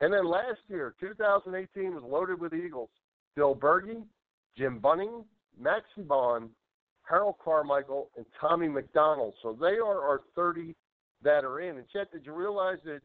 [0.00, 2.90] And then last year, 2018, was loaded with Eagles.
[3.34, 4.02] Bill Bergey,
[4.56, 5.24] Jim Bunning,
[5.58, 6.48] Maxie Baughan,
[7.08, 9.34] Harold Carmichael, and Tommy McDonald.
[9.42, 10.74] So they are our 30
[11.22, 11.76] that are in.
[11.78, 13.00] And Chet, did you realize that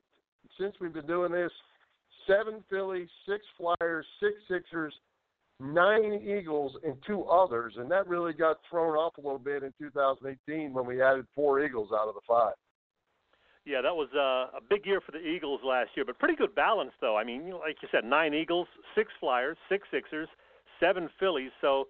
[0.60, 1.52] since we've been doing this,
[2.28, 4.94] seven Phillies, six Flyers, six Sixers,
[5.62, 9.74] nine Eagles, and two others, and that really got thrown off a little bit in
[9.78, 12.54] 2018 when we added four Eagles out of the five.
[13.66, 16.56] Yeah, that was uh, a big year for the Eagles last year, but pretty good
[16.56, 17.16] balance though.
[17.16, 20.28] I mean, like you said, nine Eagles, six Flyers, six Sixers,
[20.80, 21.52] seven Phillies.
[21.62, 21.88] So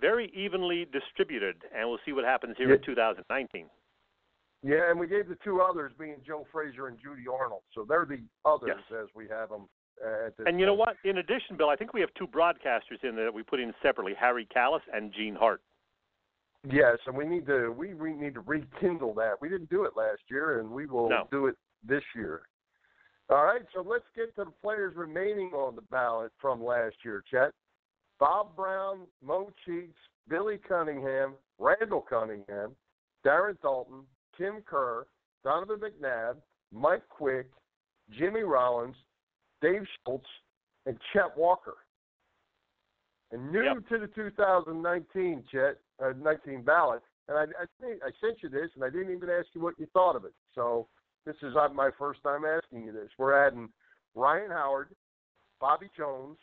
[0.00, 2.76] very evenly distributed, and we'll see what happens here Yeah.
[2.76, 3.70] in 2019.
[4.64, 7.62] Yeah, and we gave the two others being Joe Frazier and Judy Arnold.
[7.74, 9.02] So they're the others Yes.
[9.04, 9.68] as we have them
[10.04, 10.96] uh, And you know what?
[11.04, 13.72] In addition, Bill, I think we have two broadcasters in there that we put in
[13.82, 15.60] separately: Harry Kalas and Gene Hart.
[16.70, 19.34] Yes, and we need to we, we need to rekindle that.
[19.40, 21.28] We didn't do it last year, and we will No.
[21.30, 22.42] do it this year.
[23.30, 27.22] All right, so let's get to the players remaining on the ballot from last year.
[27.30, 27.52] Chet,
[28.18, 29.96] Bob Brown, Mo Cheeks,
[30.28, 32.76] Billy Cunningham, Randall Cunningham,
[33.24, 34.04] Darren Daulton,
[34.36, 35.06] Tim Kerr,
[35.42, 36.36] Donovan McNabb,
[36.72, 37.46] Mike Quick,
[38.10, 38.96] Jimmy Rollins,
[39.64, 40.28] Dave Schultz,
[40.84, 41.76] and Chet Walker.
[43.32, 43.88] And new Yep.
[43.88, 48.70] to the 2019 Chet uh, 19 ballot, and I I, think, I sent you this,
[48.74, 50.34] and I didn't even ask you what you thought of it.
[50.54, 50.86] So
[51.24, 53.08] this is uh, my first time asking you this.
[53.16, 53.70] We're adding
[54.14, 54.94] Ryan Howard,
[55.60, 56.36] Bobby Jones,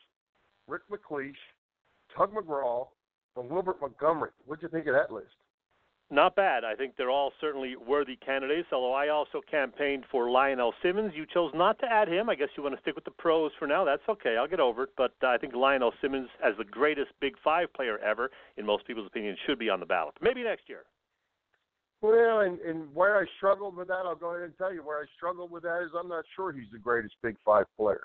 [0.67, 1.35] Rick MacLeish,
[2.17, 2.87] Tug McGraw,
[3.37, 4.31] and Wilbert Montgomery.
[4.45, 5.35] What'd you think of that list?
[6.11, 6.65] Not bad.
[6.65, 11.13] I think they're all certainly worthy candidates, although I also campaigned for Lionel Simmons.
[11.15, 12.29] You chose not to add him.
[12.29, 13.85] I guess you want to stick with the pros for now.
[13.85, 14.35] That's okay.
[14.37, 14.89] I'll get over it.
[14.97, 18.85] But uh, I think Lionel Simmons, as the greatest Big Five player ever, in most
[18.85, 20.15] people's opinion, should be on the ballot.
[20.21, 20.83] Maybe next year.
[22.01, 24.99] Well, and, and where I struggled with that, I'll go ahead and tell you where
[24.99, 28.01] I struggled with that is I'm not sure he's the greatest Big Five player.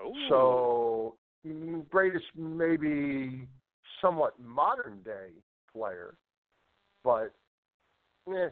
[0.00, 0.12] Ooh.
[0.28, 3.48] So, mm, greatest maybe
[4.00, 5.30] somewhat modern day
[5.74, 6.14] player,
[7.04, 7.32] but
[8.28, 8.48] eh,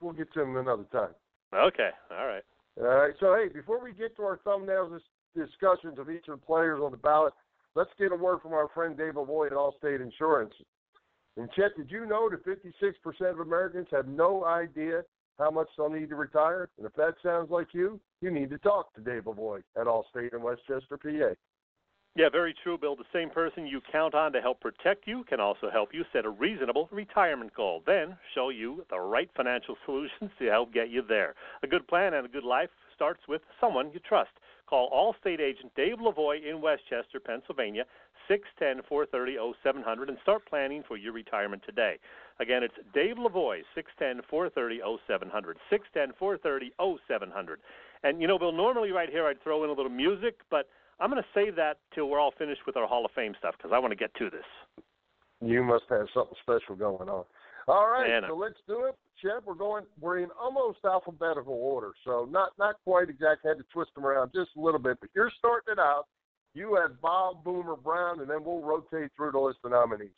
[0.00, 1.14] we'll get to him another time.
[1.54, 1.90] Okay.
[2.10, 2.42] All right.
[2.80, 3.14] All right.
[3.20, 6.80] So, hey, before we get to our thumbnails dis- discussions of each of the players
[6.82, 7.32] on the ballot,
[7.74, 10.54] let's get a word from our friend Dave Avoy at Allstate Insurance.
[11.36, 15.02] And Chet, did you know that 56% of Americans have no idea
[15.38, 16.68] how much they'll need to retire?
[16.78, 20.32] And if that sounds like you, you need to talk to Dave Avoy at Allstate
[20.32, 21.34] in West Chester, PA.
[22.16, 22.94] Yeah, very true, Bill.
[22.94, 26.24] The same person you count on to help protect you can also help you set
[26.24, 27.82] a reasonable retirement goal.
[27.84, 31.34] Then show you the right financial solutions to help get you there.
[31.64, 34.30] A good plan and a good life starts with someone you trust.
[34.68, 37.84] Call Allstate agent Dave Lavoy in West Chester, Pennsylvania,
[38.28, 41.98] 610 430 0700, and start planning for your retirement today.
[42.38, 45.56] Again, it's Dave Lavoy, 610 430 0700.
[45.68, 46.72] 610 430
[47.08, 47.58] 0700.
[48.04, 50.68] And, you know, Bill, normally right here I'd throw in a little music, but
[51.00, 53.54] I'm going to save that till we're all finished with our Hall of Fame stuff
[53.56, 54.44] because I want to get to this.
[55.40, 57.24] You must have something special going on.
[57.66, 58.94] All right, Man, so let's do it.
[59.22, 61.92] Chet, we're going we're in almost alphabetical order.
[62.04, 65.08] So not not quite exact, had to twist them around just a little bit, but
[65.14, 66.04] you're starting it out.
[66.52, 70.10] You have Bob Boomer Brown and then we'll rotate through the list of nominees.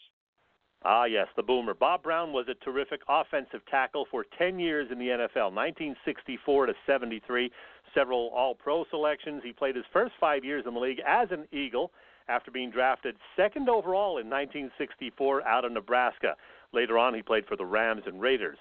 [0.85, 1.75] Ah, yes, the boomer.
[1.75, 6.75] Bob Brown was a terrific offensive tackle for 10 years in the NFL, 1964 to
[6.87, 7.51] 73,
[7.95, 9.43] several All Pro selections.
[9.45, 11.91] He played his first five years in the league as an Eagle
[12.29, 16.37] after being drafted second overall in 1964 out of Nebraska.
[16.73, 18.59] Later on, he played for the Rams and Raiders.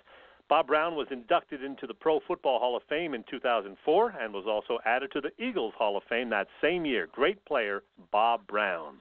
[0.47, 4.45] Bob Brown was inducted into the Pro Football Hall of Fame in 2004 and was
[4.47, 7.08] also added to the Eagles Hall of Fame that same year.
[7.12, 8.97] Great player, Bob Brown.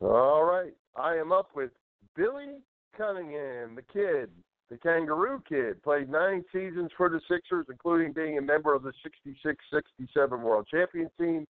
[0.00, 0.72] All right.
[0.96, 1.70] I am up with
[2.16, 2.58] Billy
[2.96, 4.30] Cunningham, the kid,
[4.70, 5.82] the Kangaroo Kid.
[5.82, 10.66] Played nine seasons for the Sixers, including being a member of the 66 67 World
[10.70, 11.46] Champion team.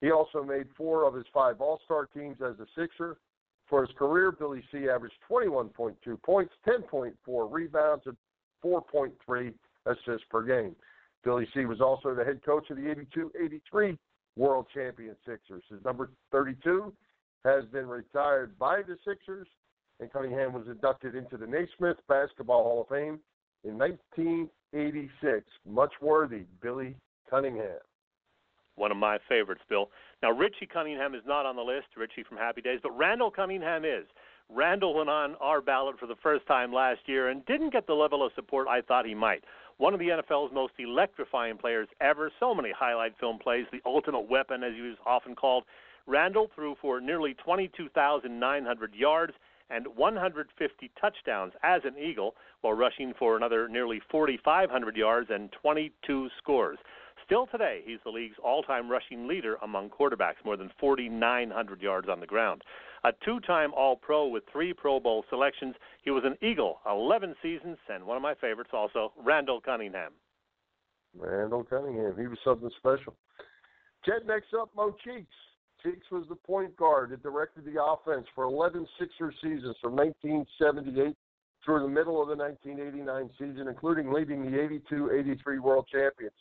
[0.00, 3.16] He also made four of his five All Star teams as a Sixer.
[3.66, 7.12] For his career, Billy C averaged 21.2 points, 10.4
[7.50, 8.16] rebounds, and
[8.62, 9.54] 4.3
[9.86, 10.76] assists per game.
[11.22, 13.98] Billy C was also the head coach of the 82 83
[14.36, 15.62] World Champion Sixers.
[15.70, 16.92] His number 32
[17.44, 19.46] has been retired by the Sixers,
[20.00, 23.20] and Cunningham was inducted into the Naismith Basketball Hall of Fame
[23.64, 25.44] in 1986.
[25.68, 26.96] Much worthy, Billy
[27.30, 27.78] Cunningham.
[28.76, 29.88] one of my favorites, Bill.
[30.22, 33.84] Now, Richie Cunningham is not on the list, Richie from Happy Days, but Randall Cunningham
[33.84, 34.04] is.
[34.50, 37.94] Randall went on our ballot for the first time last year and didn't get the
[37.94, 39.44] level of support I thought he might.
[39.78, 44.28] One of the NFL's most electrifying players ever, so many highlight film plays, the ultimate
[44.28, 45.64] weapon, as he was often called.
[46.06, 49.32] Randall threw for nearly 22,900 yards
[49.70, 56.28] and 150 touchdowns as an Eagle, while rushing for another nearly 4,500 yards and 22
[56.38, 56.78] scores.
[57.24, 62.08] Still today, he's the league's all time rushing leader among quarterbacks, more than 4,900 yards
[62.08, 62.62] on the ground.
[63.04, 67.34] A two time All Pro with three Pro Bowl selections, he was an Eagle 11
[67.42, 70.12] seasons, and one of my favorites also, Randall Cunningham.
[71.16, 72.14] Randall Cunningham.
[72.18, 73.14] He was something special.
[74.04, 75.34] Chet next up, Mo Cheeks.
[75.84, 81.14] Cheeks was the point guard that directed the offense for 11 Sixer seasons from 1978
[81.64, 86.32] through the middle of the 1989 season, including leading the 82-83 World Champions.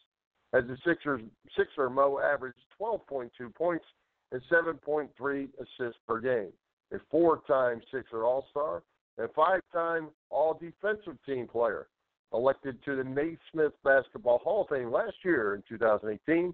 [0.54, 1.22] As a Sixers,
[1.58, 3.86] Sixer, Mo averaged 12.2 points
[4.32, 6.52] and 7.3 assists per game.
[6.94, 8.84] A four-time Sixer All-Star
[9.18, 11.88] and five-time All-Defensive Team player.
[12.34, 16.54] Elected to the Naismith Basketball Hall of Fame last year in 2018,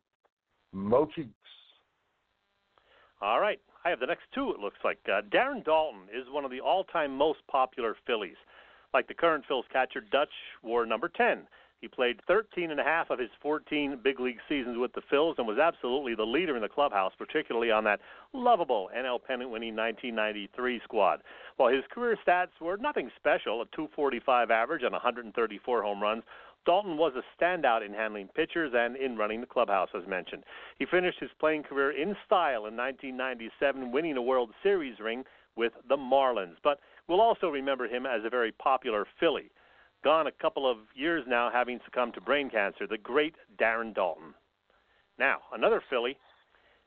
[0.73, 1.33] Mo Cheeks.
[3.21, 4.99] All right, I have the next two, it looks like.
[5.05, 8.37] Uh, Darren Daulton is one of the all time most popular Phillies.
[8.93, 10.31] Like the current Phil's catcher, Dutch
[10.63, 11.45] wore number 10.
[11.81, 15.37] He played 13 and a half of his 14 big league seasons with the Phils
[15.37, 18.01] and was absolutely the leader in the clubhouse, particularly on that
[18.33, 21.21] lovable NL pennant winning 1993 squad.
[21.55, 26.23] While his career stats were nothing special, a 245 average and 134 home runs,
[26.67, 30.43] Daulton was a standout in handling pitchers and in running the clubhouse, as mentioned.
[30.77, 35.23] He finished his playing career in style in 1997, winning a World Series ring
[35.55, 36.57] with the Marlins.
[36.63, 39.51] But we'll also remember him as a very popular Philly.
[40.03, 42.87] gone a couple of years now, having succumbed to brain cancer.
[42.87, 44.33] The great Darren Daulton.
[45.17, 46.17] Now, another Philly,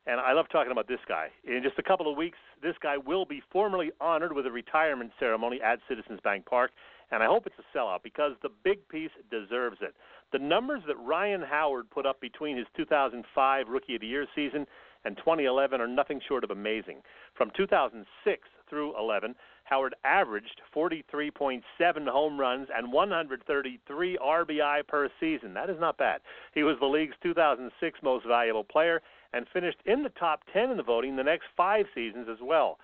[0.06, 1.28] and I love talking about this guy.
[1.44, 5.12] In just a couple of weeks, this guy will be formally honored with a retirement
[5.20, 6.72] ceremony at Citizens Bank Park,
[7.12, 9.94] and I hope it's a sellout because the big piece deserves it.
[10.32, 14.66] The numbers that Ryan Howard put up between his 2005 Rookie of the Year season
[15.04, 17.02] and 2011 are nothing short of amazing.
[17.36, 19.34] From 2006 through 11,
[19.64, 21.62] Howard averaged 43.7
[22.08, 25.52] home runs and 133 RBI per season.
[25.52, 26.22] That is not bad.
[26.54, 29.02] He was the league's 2006 most valuable player
[29.34, 32.78] and finished in the top 10 in the voting the next five seasons as well.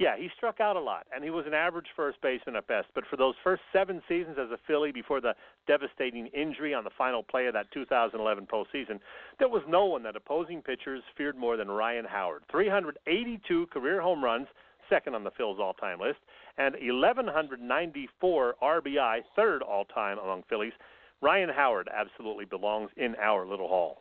[0.00, 2.86] Yeah, he struck out a lot, and he was an average first baseman at best.
[2.94, 5.34] But for those first seven seasons as a Philly before the
[5.66, 8.98] devastating injury on the final play of that 2011 postseason,
[9.38, 12.44] there was no one that opposing pitchers feared more than Ryan Howard.
[12.50, 14.46] 382 career home runs,
[14.88, 16.20] second on the Phil's all-time list,
[16.56, 20.72] and 1,194 RBI, third all-time among Phillies.
[21.20, 24.00] Ryan Howard absolutely belongs in our little hall.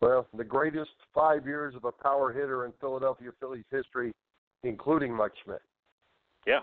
[0.00, 4.12] Well, the greatest five years of a power hitter in Philadelphia Phillies history,
[4.64, 5.62] including Mike Schmidt.
[6.46, 6.60] Yeah.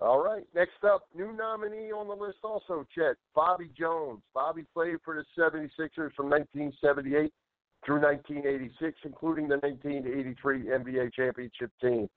[0.00, 0.44] All right.
[0.54, 3.16] Next up, new nominee on the list also, Chet.
[3.34, 4.22] Bobby Jones.
[4.34, 7.32] Bobby played for the 76ers from 1978
[7.84, 12.08] through 1986, including the 1983 NBA championship team.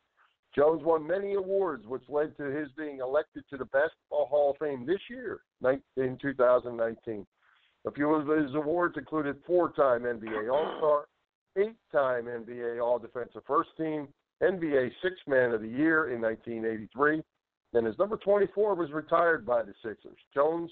[0.55, 4.57] Jones won many awards, which led to his being elected to the Basketball Hall of
[4.57, 5.41] Fame this year,
[5.97, 7.25] in 2019.
[7.85, 10.47] A few of his awards included four-time NBA
[11.57, 14.07] All-Star, eight-time NBA All-Defensive First Team,
[14.41, 17.21] NBA Sixth Man of the Year in 1983,
[17.73, 20.17] and his number 24 was retired by the Sixers.
[20.33, 20.71] Jones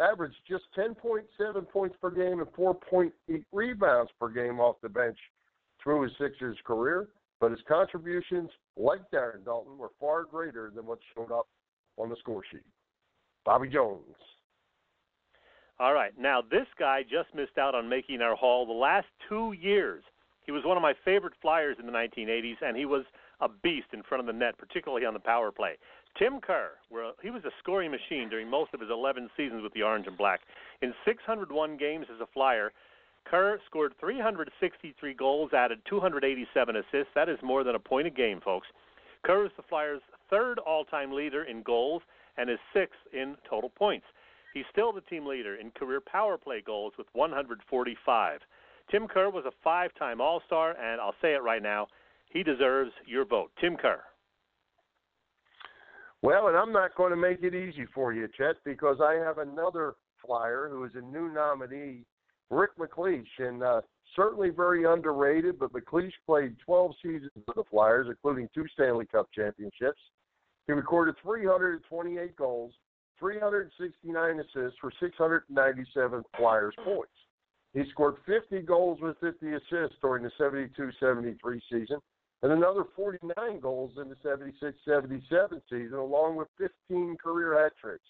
[0.00, 3.10] averaged just 10.7 points per game and 4.8
[3.52, 5.18] rebounds per game off the bench
[5.82, 7.08] through his Sixers career,
[7.40, 11.48] but his contributions, like Darren Daulton, were far greater than what showed up
[11.96, 12.60] on the score sheet.
[13.44, 14.04] Bobby Jones.
[15.80, 16.12] All right.
[16.20, 20.04] Now, this guy just missed out on making our hall the last two years.
[20.44, 23.04] He was one of my favorite flyers in the 1980s, and he was
[23.40, 25.78] a beast in front of the net, particularly on the power play.
[26.18, 29.72] Tim Kerr, where he was a scoring machine during most of his 11 seasons with
[29.72, 30.40] the Orange and Black.
[30.82, 32.72] In 601 games as a flyer,
[33.24, 37.14] Kerr scored 363 goals, added 287 assists.
[37.14, 38.66] That is more than a point a game, folks.
[39.22, 42.02] Kerr is the Flyers' third all-time leader in goals
[42.36, 44.04] and is sixth in total points.
[44.54, 48.40] He's still the team leader in career power play goals with 145.
[48.90, 51.86] Tim Kerr was a five-time All-Star, and I'll say it right now,
[52.30, 53.50] he deserves your vote.
[53.60, 54.02] Tim Kerr.
[56.22, 59.38] Well, and I'm not going to make it easy for you, Chet, because I have
[59.38, 59.94] another
[60.24, 62.04] flyer who is a new nominee,
[62.50, 63.80] Rick MacLeish, and uh,
[64.14, 65.58] certainly very underrated.
[65.58, 70.00] But MacLeish played 12 seasons for the Flyers, including two Stanley Cup championships.
[70.66, 72.74] He recorded 328 goals,
[73.20, 77.12] 369 assists for 697 Flyers points.
[77.74, 82.00] He scored 50 goals with 50 assists during the 72-73 season
[82.42, 88.08] and another 49 goals in the 76-77 season, along with 15 career hat tricks.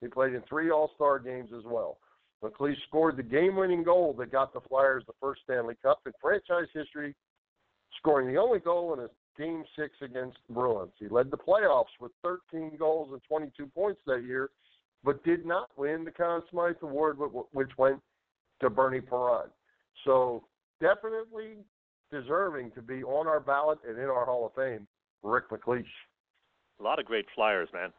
[0.00, 1.98] He played in three All-Star games as well.
[2.42, 6.68] MacLeish scored the game-winning goal that got the Flyers the first Stanley Cup in franchise
[6.72, 7.14] history,
[7.98, 9.08] scoring the only goal in a
[9.38, 10.92] Game 6 against the Bruins.
[10.98, 14.50] He led the playoffs with 13 goals and 22 points that year,
[15.04, 17.18] but did not win the Conn Smythe Award,
[17.52, 18.00] which went
[18.60, 19.50] to Bernie Parent.
[20.04, 20.44] So
[20.80, 21.58] definitely
[22.10, 24.86] deserving to be on our ballot and in our Hall of Fame,
[25.22, 25.84] Rick MacLeish.
[26.80, 27.92] A lot of great flyers, man.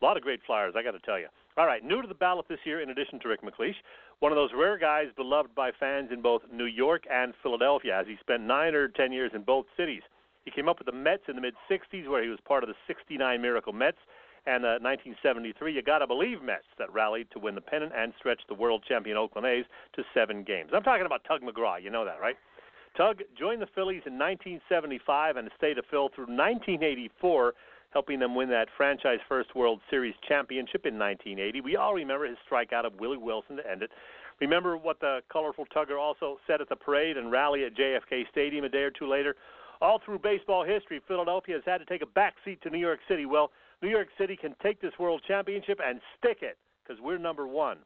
[0.00, 1.26] A lot of great flyers, I got to tell you.
[1.56, 3.74] All right, new to the ballot this year, in addition to Rick MacLeish,
[4.20, 8.06] one of those rare guys beloved by fans in both New York and Philadelphia, as
[8.06, 10.02] he spent nine or ten years in both cities.
[10.44, 12.68] He came up with the Mets in the mid 60s, where he was part of
[12.68, 13.98] the 69 Miracle Mets,
[14.46, 18.12] and uh, 1973, you got to believe Mets that rallied to win the pennant and
[18.18, 20.70] stretch the world champion Oakland A's to seven games.
[20.74, 22.36] I'm talking about Tug McGraw, you know that, right?
[22.96, 27.54] Tug joined the Phillies in 1975 and stayed a Phil through 1984,
[27.90, 31.60] helping them win that franchise first World Series championship in 1980.
[31.60, 33.90] We all remember his strikeout of Willie Wilson to end it.
[34.40, 38.64] Remember what the colorful Tugger also said at the parade and rally at JFK Stadium
[38.64, 39.36] a day or two later?
[39.80, 43.00] All through baseball history, Philadelphia has had to take a back seat to New York
[43.08, 43.24] City.
[43.24, 43.50] Well,
[43.82, 47.78] New York City can take this World Championship and stick it because we're number one.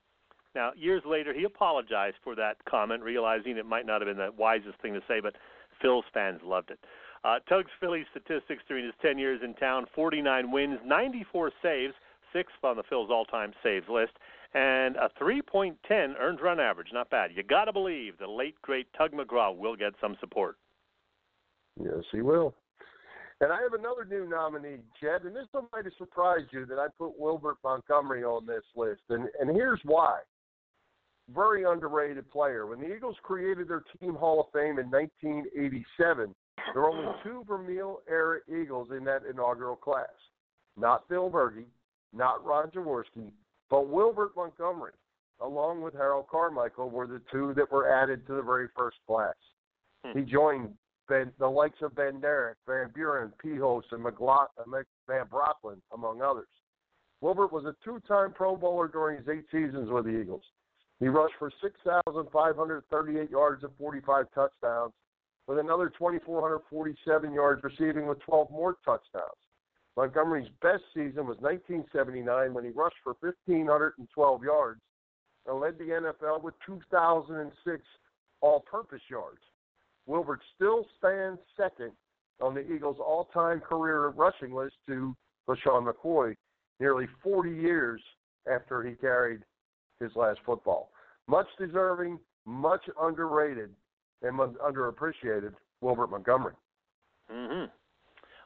[0.55, 4.33] Now, years later, he apologized for that comment, realizing it might not have been the
[4.37, 5.35] wisest thing to say, but
[5.81, 6.79] Phil's fans loved it.
[7.25, 11.95] Uh, Tug's Philly statistics during his 10 years in town 49 wins, 94 saves,
[12.33, 14.13] sixth on the Phil's all time saves list,
[14.53, 15.75] and a 3.10
[16.21, 16.89] earned run average.
[16.93, 17.31] Not bad.
[17.35, 20.57] You got to believe the late, great Tug McGraw will get some support.
[21.83, 22.55] Yes, he will.
[23.41, 26.79] And I have another new nominee, Chet, and this one might have surprised you that
[26.79, 29.03] I put Wilbert Montgomery on this list.
[29.11, 30.21] And, and here's why.
[31.35, 32.67] Very underrated player.
[32.67, 36.35] When the Eagles created their Team Hall of Fame in 1987,
[36.73, 40.07] there were only two Vermeil era Eagles in that inaugural class.
[40.77, 41.67] Not Bill Bergey,
[42.13, 43.31] not Ron Jaworski,
[43.71, 44.93] but Wilbert Montgomery,
[45.41, 49.35] along with Harold Carmichael, were the two that were added to the very first class.
[50.05, 50.19] Hmm.
[50.19, 50.71] He joined
[51.09, 54.49] ben, the likes of Bednarik, Van Buren, Pihos, and McLaugh-
[55.07, 56.49] Van Brocklin, among others.
[57.21, 60.43] Wilbert was a two-time Pro Bowler during his eight seasons with the Eagles.
[61.01, 64.93] He rushed for 6,538 yards and 45 touchdowns,
[65.47, 69.39] with another 2,447 yards receiving with 12 more touchdowns.
[69.97, 74.81] Montgomery's best season was 1979 when he rushed for 1,512 yards
[75.47, 77.83] and led the NFL with 2,006
[78.41, 79.41] all-purpose yards.
[80.07, 81.93] Wilbert still stands second
[82.41, 85.15] on the Eagles' all-time career rushing list to
[85.49, 86.35] LeSean McCoy,
[86.81, 88.01] nearly 40 years
[88.53, 89.41] after he carried
[90.01, 90.91] his last football.
[91.29, 93.71] Much deserving, much underrated,
[94.23, 96.55] and underappreciated Wilbert Montgomery.
[97.33, 97.71] Mm-hmm.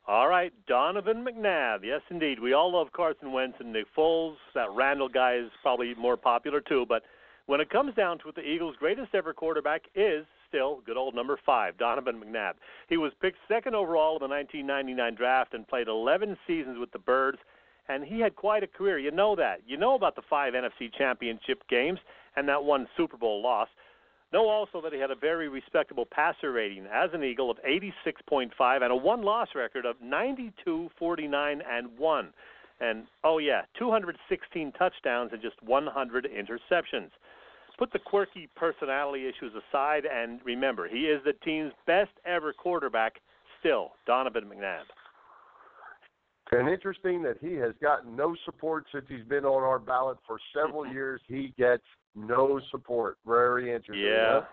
[0.07, 1.81] All right, Donovan McNabb.
[1.85, 2.41] Yes, indeed.
[2.41, 4.37] We all love Carson Wentz and Nick Foles.
[4.55, 6.87] That Randall guy is probably more popular too.
[6.89, 7.03] But
[7.47, 11.15] when it comes down to it, the Eagles' greatest ever quarterback is still good old
[11.15, 12.55] number five, Donovan McNabb.
[12.89, 16.99] He was picked second overall in the 1999 draft and played 11 seasons with the
[16.99, 17.39] Birds.
[17.89, 18.99] And he had quite a career.
[18.99, 19.61] You know that.
[19.67, 21.99] You know about the five NFC Championship games
[22.37, 23.69] and that one Super Bowl loss.
[24.31, 28.51] Know also that he had a very respectable passer rating as an Eagle of 86.5
[28.83, 32.29] and a one-loss record of 92, 49, and 1.
[32.81, 37.11] And oh yeah, 216 touchdowns and just 100 interceptions.
[37.79, 43.15] Put the quirky personality issues aside and remember, he is the team's best ever quarterback
[43.61, 44.83] still, Donovan McNabb.
[46.51, 50.39] And interesting that he has gotten no support since he's been on our ballot for
[50.55, 51.21] several years.
[51.29, 51.83] He gets
[52.17, 53.19] no support.
[53.27, 54.07] Very interesting.
[54.07, 54.41] Yeah.
[54.41, 54.47] huh?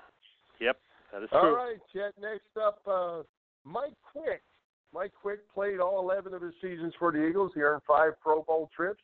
[0.60, 0.78] Yep,
[1.14, 1.50] that is All true.
[1.50, 2.14] All right, Chet.
[2.22, 3.24] Next up, uh,
[3.64, 4.42] Mike Quick.
[4.94, 7.52] Mike Quick played all 11 of his seasons for the Eagles.
[7.56, 9.02] He earned five Pro Bowl trips.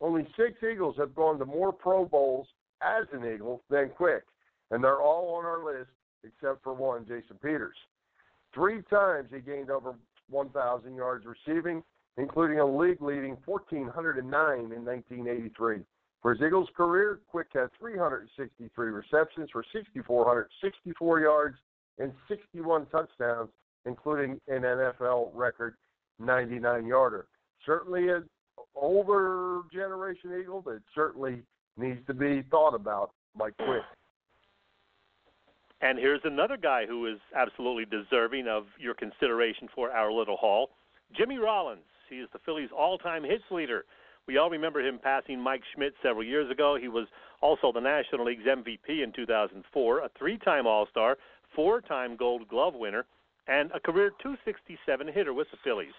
[0.00, 2.46] Only six Eagles have gone to more Pro Bowls
[2.82, 4.24] as an Eagle than Quick,
[4.70, 5.90] and they're all on our list
[6.24, 7.76] except for one, Jason Peters.
[8.54, 9.94] Three times he gained over
[10.30, 11.82] 1,000 yards receiving,
[12.16, 15.78] including a league-leading 1,409 in 1983.
[16.20, 21.56] For his Eagles career, Quick had 363 receptions for 6,464 yards
[21.98, 23.50] and 61 touchdowns,
[23.86, 25.76] including an NFL record
[26.18, 27.26] 99 yarder.
[27.64, 28.28] Certainly an
[28.74, 31.42] older generation Eagle that certainly
[31.78, 33.82] needs to be thought about, Mike Quick.
[35.80, 40.70] And here's another guy who is absolutely deserving of your consideration for our little hall
[41.16, 41.84] Jimmy Rollins.
[42.10, 43.84] He is the Phillies' all time hits leader.
[44.26, 46.76] We all remember him passing Mike Schmidt several years ago.
[46.78, 47.06] He was
[47.40, 51.16] also the National League's MVP in 2004, a three time All Star,
[51.54, 53.06] four time Gold Glove winner,
[53.46, 55.94] and a career 267 hitter with the Phillies.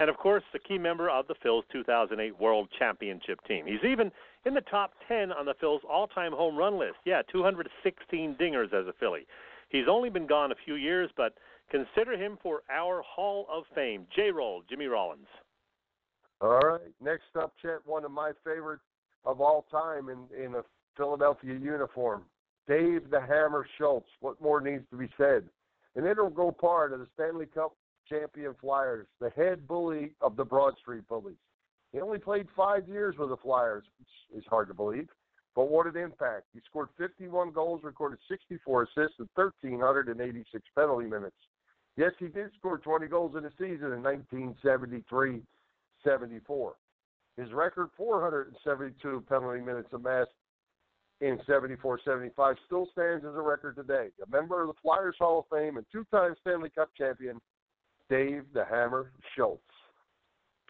[0.00, 3.66] And of course, the key member of the Phil's 2008 World Championship team.
[3.66, 4.12] He's even
[4.46, 6.96] in the top 10 on the Phil's all time home run list.
[7.04, 9.26] Yeah, 216 dingers as a Philly.
[9.70, 11.34] He's only been gone a few years, but
[11.70, 14.06] consider him for our Hall of Fame.
[14.14, 15.26] J Roll, Jimmy Rollins.
[16.40, 16.80] All right.
[17.02, 18.84] Next up, Chet, one of my favorites
[19.24, 20.62] of all time in, in a
[20.96, 22.22] Philadelphia uniform,
[22.68, 24.08] Dave the Hammer Schultz.
[24.20, 25.44] What more needs to be said?
[25.96, 27.74] An integral part of the Stanley Cup
[28.08, 31.36] champion Flyers, the head bully of the Broad Street Bullies.
[31.92, 35.08] He only played five years with the Flyers, which is hard to believe,
[35.54, 36.44] but what an impact.
[36.52, 41.36] He scored 51 goals, recorded 64 assists, and 1,386 penalty minutes.
[41.96, 45.42] Yes, he did score 20 goals in a season in 1973
[46.04, 46.74] 74.
[47.36, 50.30] His record 472 penalty minutes amassed
[51.20, 54.08] in 74 75 still stands as a record today.
[54.24, 57.40] A member of the Flyers Hall of Fame and two time Stanley Cup champion,
[58.08, 59.62] Dave the Hammer Schultz.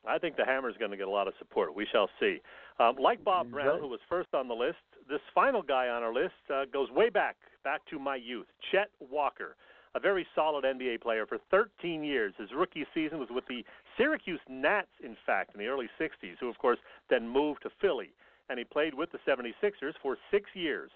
[0.07, 1.75] I think the Hammer is going to get a lot of support.
[1.75, 2.39] We shall see.
[2.79, 4.79] Um, like Bob Brown, who was first on the list,
[5.09, 8.47] this final guy on our list uh, goes way back, back to my youth.
[8.71, 9.57] Chet Walker,
[9.95, 12.33] a very solid NBA player for 13 years.
[12.39, 13.65] His rookie season was with the
[13.97, 16.79] Syracuse Nats, in fact, in the early 60s, who, of course,
[17.11, 18.11] then moved to Philly.
[18.49, 20.91] And he played with the 76ers for six years.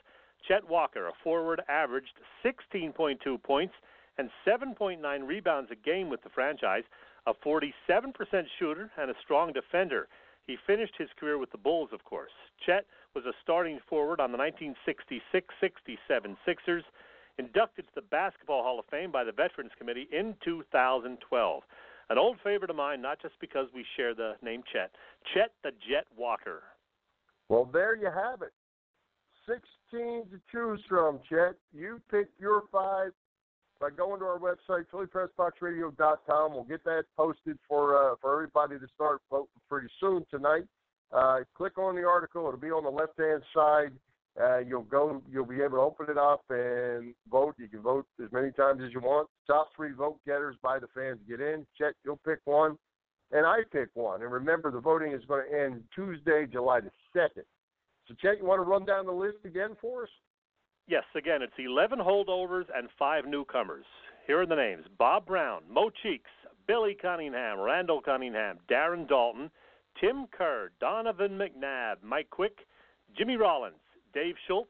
[0.47, 3.75] Chet Walker, a forward, averaged 16.2 points
[4.19, 6.85] and 7.9 rebounds a game with the franchise,
[7.27, 8.13] a 47%
[8.59, 10.09] shooter, and a strong defender.
[10.47, 12.33] He finished his career with the Bulls, of course.
[12.67, 12.85] Chet
[13.15, 16.85] was a starting forward on the 1966 67 Sixers,
[17.39, 21.63] inducted to the Basketball Hall of Fame by the Veterans Committee in 2012.
[22.11, 24.91] an old favorite of mine, not just because we share the name Chet.
[25.33, 26.63] Chet the Jet Walker.
[27.49, 28.53] Well, there you have it.
[29.47, 31.55] 16 to choose from, Chet.
[31.73, 33.13] You pick your five
[33.83, 36.53] by going to our website, phillypressboxradio.com.
[36.55, 40.63] We'll get that posted for uh, for everybody to start voting pretty soon tonight.
[41.13, 43.91] Uh, click on the article; it'll be on the left-hand side.
[44.41, 47.55] Uh, you'll go, you'll be able to open it up and vote.
[47.59, 49.29] You can vote as many times as you want.
[49.49, 51.67] Top three vote getters by the fans get in.
[51.77, 52.79] Chet, you'll pick one,
[53.33, 54.23] and I pick one.
[54.23, 57.45] And remember, the voting is going to end Tuesday, July the second.
[58.07, 60.09] So, Chet, you want to run down the list again for us?
[60.93, 63.87] Yes, again, it's 11 holdovers and five newcomers.
[64.27, 66.29] Here are the names Bob Brown, Mo Cheeks,
[66.67, 69.49] Billy Cunningham, Randall Cunningham, Darren Daulton,
[69.99, 72.59] Tim Kerr, Donovan McNabb, Mike Quick,
[73.17, 73.81] Jimmy Rollins,
[74.13, 74.69] Dave Schultz,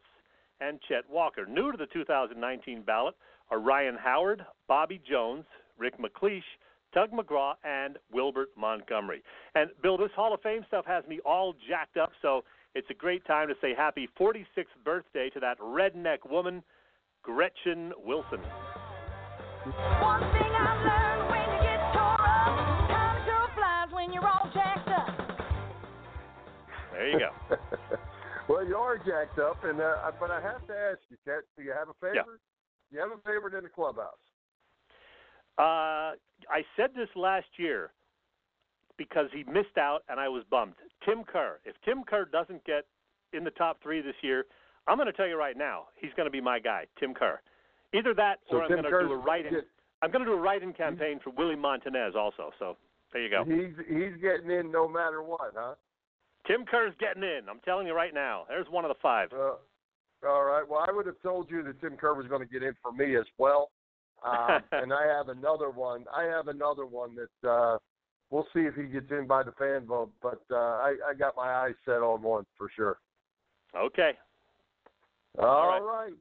[0.61, 1.45] and Chet Walker.
[1.45, 3.17] New to the 2019 ballot
[3.51, 5.45] are Ryan Howard, Bobby Jones,
[5.77, 6.45] Rick MacLeish,
[6.95, 9.25] Tug McGraw, and Wilbert Montgomery.
[9.57, 12.45] And Bill, this Hall of Fame stuff has me all jacked up, so
[12.75, 14.45] it's a great time to say happy 46th
[14.85, 16.63] birthday to that redneck woman,
[17.23, 18.41] Gretchen Wilson.
[20.01, 24.51] One thing I've learned when you get tore up, time to flies when you're all
[24.53, 25.09] jacked up.
[26.93, 27.57] There you go.
[28.49, 31.63] well, you are jacked up, and uh, but I have to ask you, Chet, do
[31.63, 32.27] you have a favorite?
[32.27, 32.33] Yeah.
[32.91, 34.13] You have a favorite in the clubhouse?
[35.59, 36.17] Uh,
[36.51, 37.93] I said this last year
[38.97, 40.75] because he missed out, and I was bummed.
[41.05, 41.59] Tim Kerr.
[41.65, 42.85] If Tim Kerr doesn't get
[43.33, 44.47] in the top three this year,
[44.87, 47.41] I'm going to tell you right now, he's going to be my guy, Tim Kerr.
[47.95, 49.53] Either that, So or I'm Tim going to do a write-in.
[49.53, 49.67] get-
[50.03, 52.51] I'm going to do a write-in campaign for Willie Montanez also.
[52.59, 52.77] So
[53.13, 53.45] there you go.
[53.45, 55.75] He's he's getting in no matter what, huh?
[56.47, 57.43] Tim Kerr's getting in.
[57.49, 58.45] I'm telling you right now.
[58.49, 59.29] There's one of the five.
[59.33, 59.55] Uh,
[60.27, 60.65] all right.
[60.69, 62.91] Well, I would have told you that Tim Kerr was going to get in for
[62.91, 63.71] me as well.
[64.25, 66.05] Um, and I have another one.
[66.13, 67.79] I have another one that uh,
[68.33, 70.11] we'll see if he gets in by the fan vote.
[70.21, 72.99] But uh, I, I got my eyes set on one for sure.
[73.77, 74.13] Okay.
[75.39, 75.81] All right.
[75.81, 76.13] right.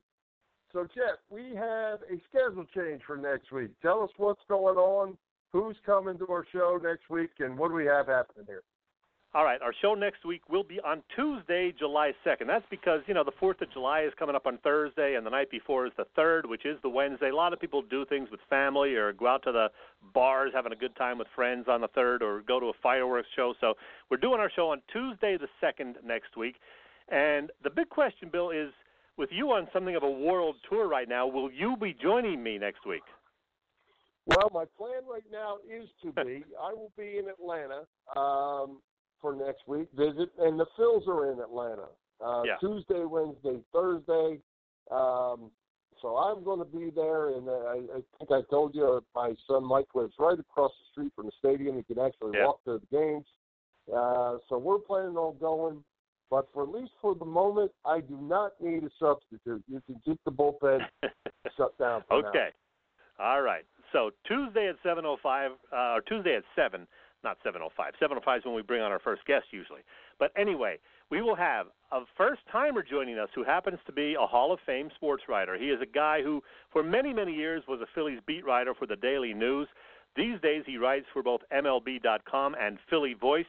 [0.74, 3.72] So, Jeff, we have a schedule change for next week.
[3.82, 5.18] Tell us what's going on,
[5.52, 8.64] who's coming to our show next week, and what do we have happening here?
[9.34, 12.48] All right, our show next week will be on Tuesday, July 2nd.
[12.48, 15.30] That's because, you know, the 4th of July is coming up on Thursday, and the
[15.30, 17.30] night before is the 3rd, which is the Wednesday.
[17.30, 19.70] A lot of people do things with family or go out to the
[20.14, 23.30] bars having a good time with friends on the 3rd or go to a fireworks
[23.34, 23.54] show.
[23.62, 23.76] So
[24.10, 26.56] we're doing our show on Tuesday, the 2nd, next week.
[27.08, 28.74] And the big question, Bill, is
[29.16, 32.58] with you on something of a world tour right now, will you be joining me
[32.58, 33.04] next week?
[34.26, 36.44] Well, my plan right now is to be.
[36.62, 37.86] I will be in Atlanta
[38.20, 38.80] um,
[39.22, 41.88] for next week visit, and the Phils are in Atlanta
[42.24, 42.58] uh, Yeah.
[42.60, 44.40] Tuesday, Wednesday, Thursday.
[44.90, 45.52] Um,
[46.02, 49.64] so I'm going to be there, and I, I think I told you my son
[49.64, 51.78] Mike lives right across the street from the stadium.
[51.78, 52.46] He can actually Yeah.
[52.46, 53.26] walk to the games.
[53.88, 55.84] Uh, so we're planning on going.
[56.30, 59.64] But for at least for the moment, I do not need a substitute.
[59.68, 60.88] You can keep the bullpen
[61.58, 62.30] shut down for now.
[62.30, 62.50] Okay.
[63.20, 63.66] All right.
[63.92, 66.88] So Tuesday at 7:05, uh, or Tuesday at 7,
[67.24, 67.96] not 7:05.
[68.00, 69.82] 7:05 is when we bring on our first guest usually.
[70.20, 74.26] But anyway, we will have a first timer joining us who happens to be a
[74.26, 75.58] Hall of Fame sports writer.
[75.58, 78.86] He is a guy who, for many many years, was a Phillies beat writer for
[78.86, 79.68] the Daily News.
[80.16, 83.46] These days, he writes for both MLB.com and Philly Voice.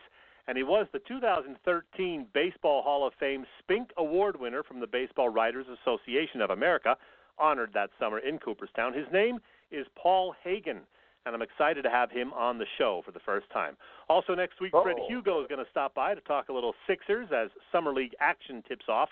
[0.49, 5.29] And he was the 2013 Baseball Hall of Fame Spink Award winner from the Baseball
[5.29, 6.97] Writers Association of America,
[7.39, 8.93] honored that summer in Cooperstown.
[8.93, 10.81] His name is Paul Hagen,
[11.25, 13.77] and I'm excited to have him on the show for the first time.
[14.09, 15.07] Also, next week, Fred Oh.
[15.09, 18.62] Hugo is going to stop by to talk a little Sixers as Summer League action
[18.66, 19.09] tips off.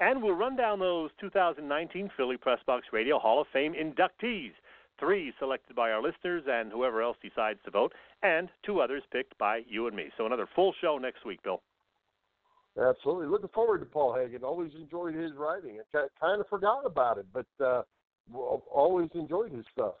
[0.00, 4.52] And we'll run down those 2019 Philly Press Box Radio Hall of Fame inductees.
[5.00, 7.92] Three selected by our listeners and whoever else decides to vote,
[8.22, 10.10] and two others picked by you and me.
[10.16, 11.62] So another full show next week, Bill.
[12.80, 13.26] Absolutely.
[13.26, 14.44] Looking forward to Paul Hagen.
[14.44, 15.80] Always enjoyed his writing.
[15.94, 17.82] I kind of forgot about it, but uh,
[18.32, 19.94] always enjoyed his stuff.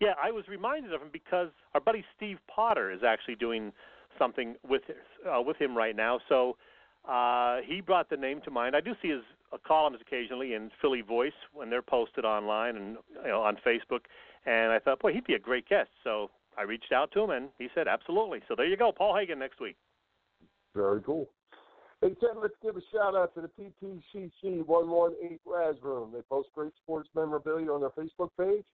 [0.00, 3.72] Yeah, I was reminded of him because our buddy Steve Potter is actually doing
[4.18, 4.82] something with
[5.28, 6.20] uh, with him right now.
[6.28, 6.56] So
[7.08, 8.76] uh, he brought the name to mind.
[8.76, 9.22] I do see his
[9.52, 14.00] uh, columns occasionally in Philly Voice when they're posted online and you know on Facebook.
[14.46, 15.90] And I thought, boy, he'd be a great guest.
[16.04, 18.40] So I reached out to him, and he said, absolutely.
[18.48, 19.76] So there you go, Paul Hagen next week.
[20.74, 21.28] Very cool.
[22.00, 26.12] Hey, Ted, let's give a shout out to the PTCC 118 Raz Room.
[26.14, 28.64] They post great sports memorabilia on their Facebook page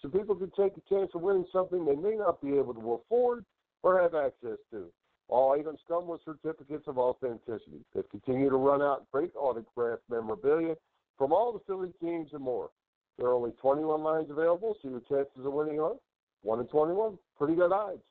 [0.00, 2.92] so people can take a chance of winning something they may not be able to
[2.92, 3.44] afford
[3.82, 4.86] or have access to.
[5.28, 7.84] All items come with certificates of authenticity.
[7.94, 10.74] They continue to run out great autographed memorabilia
[11.16, 12.70] from all the Philly teams and more.
[13.16, 15.94] There are only 21 lines available, so your chances of winning are
[16.42, 18.02] one in twenty-one, pretty good odds.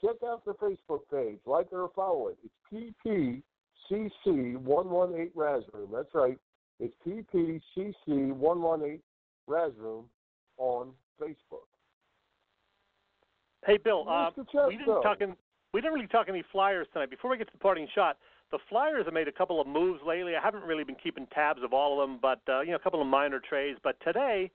[0.00, 2.38] Check out their Facebook page, like or follow it.
[2.42, 3.42] It's
[3.90, 5.90] PPCC one one eight Raz Room.
[5.92, 6.38] That's right.
[6.80, 9.02] It's PPCC one one eight
[9.46, 10.06] Raz Room
[10.58, 11.66] on Facebook.
[13.66, 14.06] Hey, Bill.
[14.08, 14.30] Uh,
[14.68, 15.20] we didn't talk.
[15.20, 15.34] In,
[15.74, 17.10] we didn't really talk any Flyers tonight.
[17.10, 18.16] Before we get to the parting shot,
[18.50, 20.36] the Flyers have made a couple of moves lately.
[20.36, 22.80] I haven't really been keeping tabs of all of them, but uh, you know, a
[22.80, 23.78] couple of minor trades.
[23.82, 24.50] But today,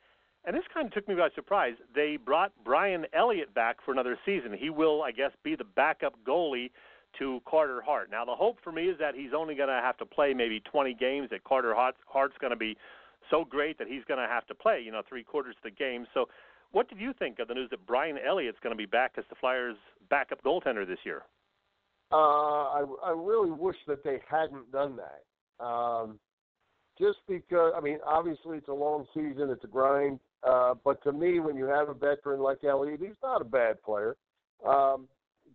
[0.46, 4.18] and this kind of took me by surprise, they brought Brian Elliott back for another
[4.26, 4.56] season.
[4.58, 6.72] He will, I guess, be the backup goalie
[7.20, 8.10] to Carter Hart.
[8.10, 10.62] Now, the hope for me is that he's only going to have to play maybe
[10.62, 11.30] 20 games.
[11.30, 12.78] That Carter Hart, Hart's going to be
[13.30, 15.76] so great that he's going to have to play, you know, three quarters of the
[15.76, 16.08] game.
[16.14, 16.28] So,
[16.72, 19.24] what did you think of the news that Brian Elliott's going to be back as
[19.30, 19.76] the Flyers'
[20.10, 21.24] backup goaltender this year?
[22.12, 25.64] Uh, I I really wish that they hadn't done that.
[25.64, 26.20] Um,
[27.00, 30.20] just because, I mean, obviously it's a long season, it's a grind.
[30.44, 33.82] Uh, but to me, when you have a veteran like Elliott, he's not a bad
[33.84, 34.16] player.
[34.68, 35.08] Um,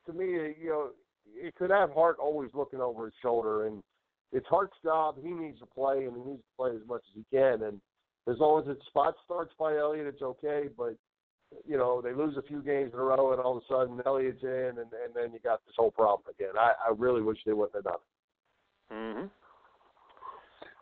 [0.06, 0.26] to me,
[0.60, 0.90] you know,
[1.34, 3.82] it could have Hart always looking over his shoulder, and
[4.32, 5.16] it's Hart's job.
[5.22, 7.62] He needs to play, and he needs to play as much as he can.
[7.62, 7.80] And
[8.28, 10.68] as long as it's spot starts by Elliott, it's okay.
[10.76, 10.96] But
[11.64, 14.00] you know, they lose a few games in a row, and all of a sudden
[14.04, 16.54] Elliott's in, and, and then you got this whole problem again.
[16.58, 18.94] I, I really wish they wouldn't have done it.
[18.94, 19.26] Mm-hmm.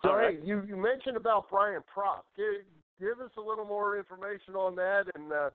[0.03, 0.39] So, All right.
[0.39, 2.23] hey, you, you mentioned about Brian Propp.
[2.37, 2.47] Give,
[3.01, 5.05] give us a little more information on that.
[5.15, 5.51] And uh,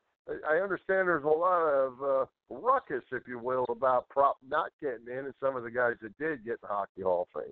[0.49, 5.07] I understand there's a lot of uh, ruckus, if you will, about Propp not getting
[5.11, 7.51] in, and some of the guys that did get in the Hockey Hall of Fame.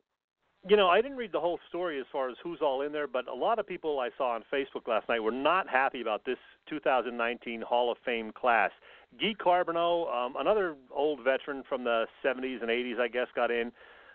[0.68, 3.08] You know, I didn't read the whole story as far as who's all in there,
[3.08, 6.26] but a lot of people I saw on Facebook last night were not happy about
[6.26, 6.38] this
[6.70, 8.72] 2019 Hall of Fame class.
[9.20, 13.72] Guy Carbonneau, um, another old veteran from the 70s and 80s, I guess, got in.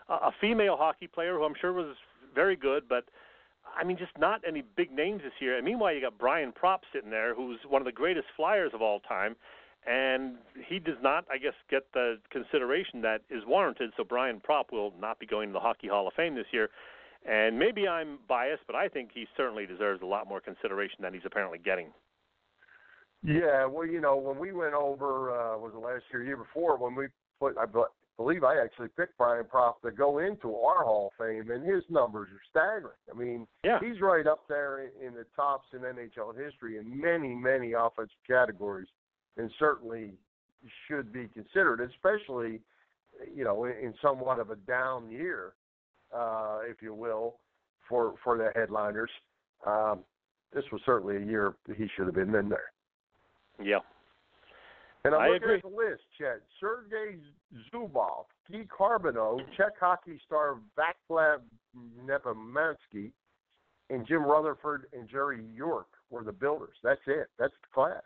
[0.09, 1.95] Uh, a female hockey player who I'm sure was
[2.35, 3.05] very good, but
[3.75, 5.57] I mean, just not any big names this year.
[5.57, 8.81] And meanwhile, you got Brian Propp sitting there, who's one of the greatest flyers of
[8.81, 9.35] all time,
[9.87, 10.35] and
[10.67, 13.91] he does not, I guess, get the consideration that is warranted.
[13.97, 16.69] So Brian Propp will not be going to the Hockey Hall of Fame this year.
[17.29, 21.13] And maybe I'm biased, but I think he certainly deserves a lot more consideration than
[21.13, 21.87] he's apparently getting.
[23.23, 26.77] Yeah, well, you know, when we went over, uh, was it last year, year before,
[26.77, 27.07] when we
[27.39, 27.65] put, I
[28.17, 31.83] believe I actually picked Brian Propp to go into our Hall of Fame, and his
[31.89, 32.97] numbers are staggering.
[33.09, 33.79] I mean, Yeah.
[33.79, 38.17] he's right up there in, in the tops in NHL history in many, many offensive
[38.27, 38.87] categories,
[39.37, 40.13] and certainly
[40.87, 42.61] should be considered, especially,
[43.33, 45.53] you know, in, somewhat of a down year,
[46.15, 47.39] uh, if you will,
[47.87, 49.09] for for the headliners.
[49.65, 49.99] Um,
[50.53, 52.71] this was certainly a year he should have been in there.
[53.61, 53.79] Yeah.
[55.05, 55.55] And I'm I looking agree.
[55.55, 56.41] at the list, Chet.
[56.61, 57.17] Sergei
[57.73, 61.41] Zubov, Guy Carbonneau, Czech hockey star Vaclav
[62.05, 63.11] Nedomansky,
[63.89, 66.75] and Jim Rutherford and Jerry York were the builders.
[66.83, 67.27] That's it.
[67.37, 68.03] That's the class.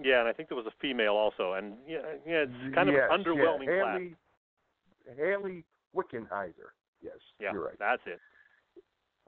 [0.00, 2.94] Yeah, and I think there was a female also, and yeah, yeah, it's kind of
[2.94, 3.82] Yes, an underwhelming yeah.
[3.82, 3.98] class.
[3.98, 4.14] Haley,
[5.16, 5.64] Hayley
[5.96, 6.72] Wickenheiser.
[7.02, 7.78] Yes, Yeah, you're right.
[7.78, 8.20] that's it.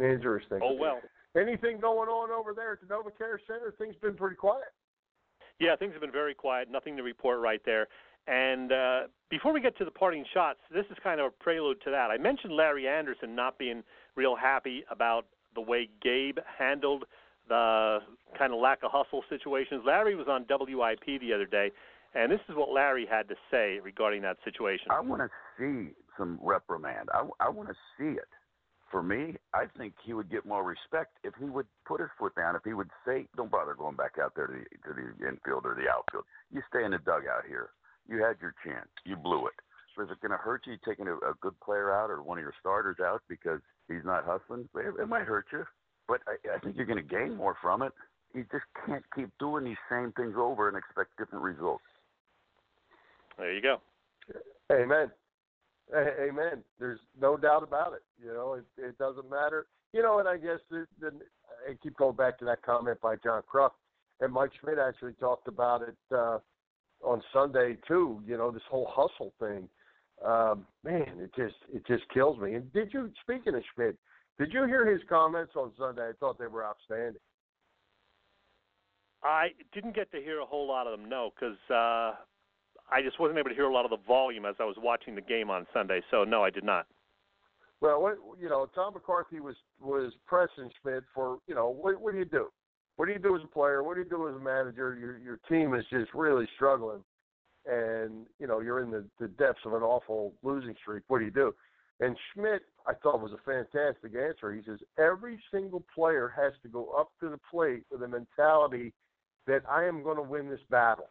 [0.03, 0.61] Interesting.
[0.63, 1.01] Oh well.
[1.37, 3.75] Anything going on over there at the NovaCare Center?
[3.77, 4.69] Things been pretty quiet.
[5.59, 6.71] Yeah, things have been very quiet.
[6.71, 7.89] Nothing to report right there.
[8.29, 9.01] And uh,
[9.31, 12.11] before we get to the parting shots, this is kind of a prelude to that.
[12.11, 13.83] I mentioned Larry Andersen not being
[14.17, 17.05] real happy about the way Gabe handled
[17.49, 17.99] the
[18.39, 19.83] kind of lack of hustle situations.
[19.87, 21.71] Larry was on WIP the other day,
[22.15, 24.87] and this is what Larry had to say regarding that situation.
[24.91, 27.09] I want to see some reprimand.
[27.13, 28.29] I, I want to see it.
[28.91, 32.35] For me, I think he would get more respect if he would put his foot
[32.37, 32.55] down.
[32.55, 35.67] If he would say, "Don't bother going back out there to the, to the infield
[35.67, 36.25] or the outfield.
[36.53, 37.71] You stay in the dugout here.
[38.07, 38.87] You had your chance.
[39.05, 39.55] You blew it.
[39.97, 42.39] So is it going to hurt you taking a, a good player out or one
[42.39, 44.69] of your starters out because he's not hustling?
[44.75, 45.65] It, it might hurt you,
[46.09, 47.93] but I, I think you're going to gain more from it.
[48.35, 51.85] You just can't keep doing these same things over and expect different results.
[53.39, 53.81] There you go.
[54.73, 55.11] Amen.
[55.95, 56.63] A- Amen.
[56.79, 58.03] There's no doubt about it.
[58.23, 59.67] You know, it, it doesn't matter.
[59.93, 61.13] You know, and I guess the, the,
[61.69, 63.71] I keep going back to that comment by John Kruk,
[64.21, 66.39] and Mike Schmidt actually talked about it uh,
[67.05, 68.21] on Sunday too.
[68.27, 69.69] You know, this whole hustle thing.
[70.25, 72.55] Um, man, it just it just kills me.
[72.55, 73.97] And did you speaking of Schmidt?
[74.39, 76.09] Did you hear his comments on Sunday?
[76.09, 77.21] I thought they were outstanding.
[79.23, 82.15] I didn't get to hear a whole lot of them, no, because uh,
[82.91, 85.15] I just wasn't able to hear a lot of the volume as I was watching
[85.15, 86.03] the game on Sunday.
[86.11, 86.87] So no, I did not.
[87.81, 92.13] Well, what, you know, Tom McCarthy was was pressing Schmidt for you know what, what
[92.13, 92.49] do you do?
[92.97, 93.83] What do you do as a player?
[93.83, 94.97] What do you do as a manager?
[94.99, 97.03] Your your team is just really struggling,
[97.67, 101.03] and you know you're in the, the depths of an awful losing streak.
[101.09, 101.55] What do you do?
[102.01, 104.53] And Schmidt, I thought was a fantastic answer.
[104.53, 108.93] He says every single player has to go up to the plate with a mentality
[109.47, 111.09] that I am going to win this battle.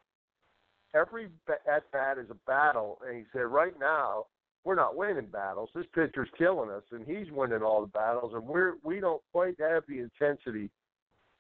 [0.93, 4.25] every at bat is a battle, and he said right now
[4.63, 5.69] we're not winning battles.
[5.75, 9.59] This pitcher's killing us, and he's winning all the battles, and we're we don't quite
[9.59, 10.69] have the intensity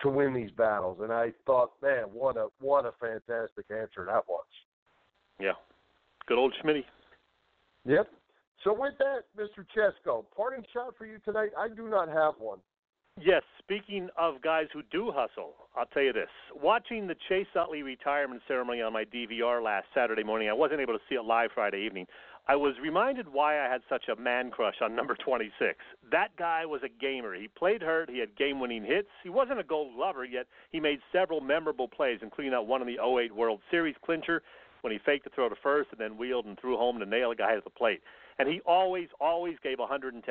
[0.01, 0.99] to win these battles.
[1.01, 4.45] And I thought, man, what a what a fantastic answer that was.
[5.39, 5.53] Yeah.
[6.27, 6.83] Good old Schmitty.
[7.85, 8.09] Yep.
[8.63, 9.65] So with that, Mr.
[9.75, 11.49] Chesko, parting shot for you tonight.
[11.57, 12.59] I do not have one.
[13.21, 16.29] Yes, speaking of guys who do hustle, I'll tell you this.
[16.55, 20.93] Watching the Chase Utley retirement ceremony on my DVR last Saturday morning, I wasn't able
[20.93, 22.07] to see it live Friday evening.
[22.47, 25.77] I was reminded why I had such a man crush on number 26.
[26.11, 27.35] That guy was a gamer.
[27.35, 29.09] He played hurt, he had game winning hits.
[29.23, 32.87] He wasn't a Gold Glover, yet he made several memorable plays, including that one in
[32.87, 34.41] the 08 World Series clincher
[34.81, 37.31] when he faked the throw to first and then wheeled and threw home to nail
[37.31, 38.01] a guy at the plate.
[38.39, 40.23] And he always, always gave 110%,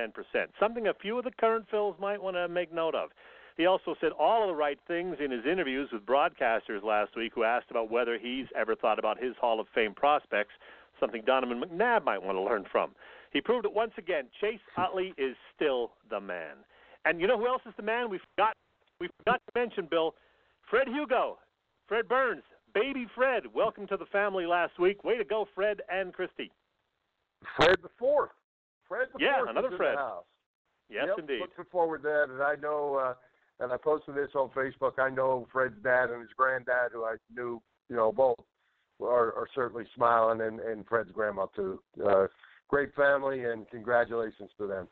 [0.59, 3.11] something a few of the current Phils might want to make note of.
[3.57, 7.33] He also said all of the right things in his interviews with broadcasters last week
[7.35, 10.55] who asked about whether he's ever thought about his Hall of Fame prospects,
[10.99, 12.93] something Donovan McNabb might want to learn from.
[13.33, 14.25] He proved it once again.
[14.41, 16.57] Chase Utley is still the man.
[17.05, 18.11] And you know who else is the man?
[18.11, 18.55] We forgot
[19.01, 20.15] we forgot to mention, Bill,
[20.71, 21.39] Fred Hugo,
[21.89, 23.43] Fred Burns, baby Fred.
[23.53, 25.03] Welcome to the family last week.
[25.03, 26.53] Way to go, Fred and Christy.
[27.57, 28.31] Fred the fourth.
[28.89, 29.51] Fred the Yeah, fourth.
[29.51, 29.95] another is in Fred.
[29.95, 30.25] The house.
[30.89, 31.41] Yes, yep, indeed.
[31.41, 33.15] Looking forward to that, and I know, uh,
[33.61, 34.99] and I posted this on Facebook.
[34.99, 38.37] I know Fred's dad and his granddad, who I knew, you know, both
[39.01, 41.81] are, are certainly smiling, and, and Fred's grandma too.
[42.05, 42.27] Uh,
[42.69, 44.89] great family, and congratulations to them.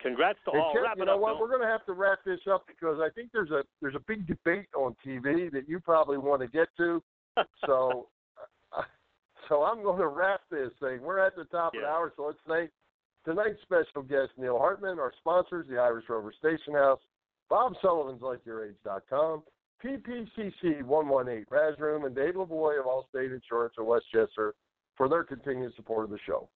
[0.00, 0.74] Congrats to Hey, all.
[0.82, 1.32] Wrap you know up, what?
[1.34, 1.40] Bill.
[1.40, 4.02] We're going to have to wrap this up because I think there's a there's a
[4.06, 7.02] big debate on TV that you probably want to get to.
[7.66, 8.08] so,
[9.48, 11.00] so I'm going to wrap this thing.
[11.02, 12.70] We're at the top of the hour, so let's thank
[13.24, 17.00] tonight's special guest Neil Hartman, our sponsors, the Irish Rover Station House,
[17.48, 19.42] Bob Sullivan's LikeYourAge.com,
[19.84, 24.54] PPCC 118 Raz Room, and Dave LaVoy of Allstate Insurance of West Chester
[24.96, 26.48] for their continued support of the show.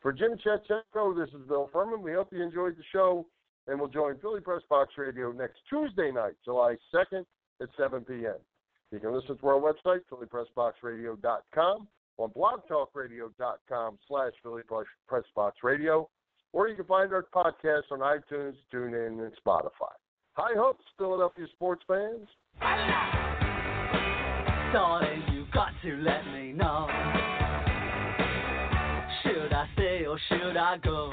[0.00, 2.02] For Jim Chet Chesko, this is Bill Furman.
[2.02, 3.26] We hope you enjoyed the show,
[3.66, 7.24] and we'll join Philly Press Box Radio next Tuesday night, July 2nd
[7.60, 8.36] at 7 p.m.
[8.90, 11.88] You can listen to our website, phillypressboxradio.com,
[12.20, 14.62] on blogtalkradio.com slash Philly
[15.08, 16.08] Press Box Radio,
[16.52, 19.94] or you can find our podcast on iTunes, TuneIn, and Spotify.
[20.32, 22.28] High hopes, Philadelphia sports fans.
[24.72, 26.86] Darling, you got to let me know.
[29.22, 31.10] Should I stay or should I go?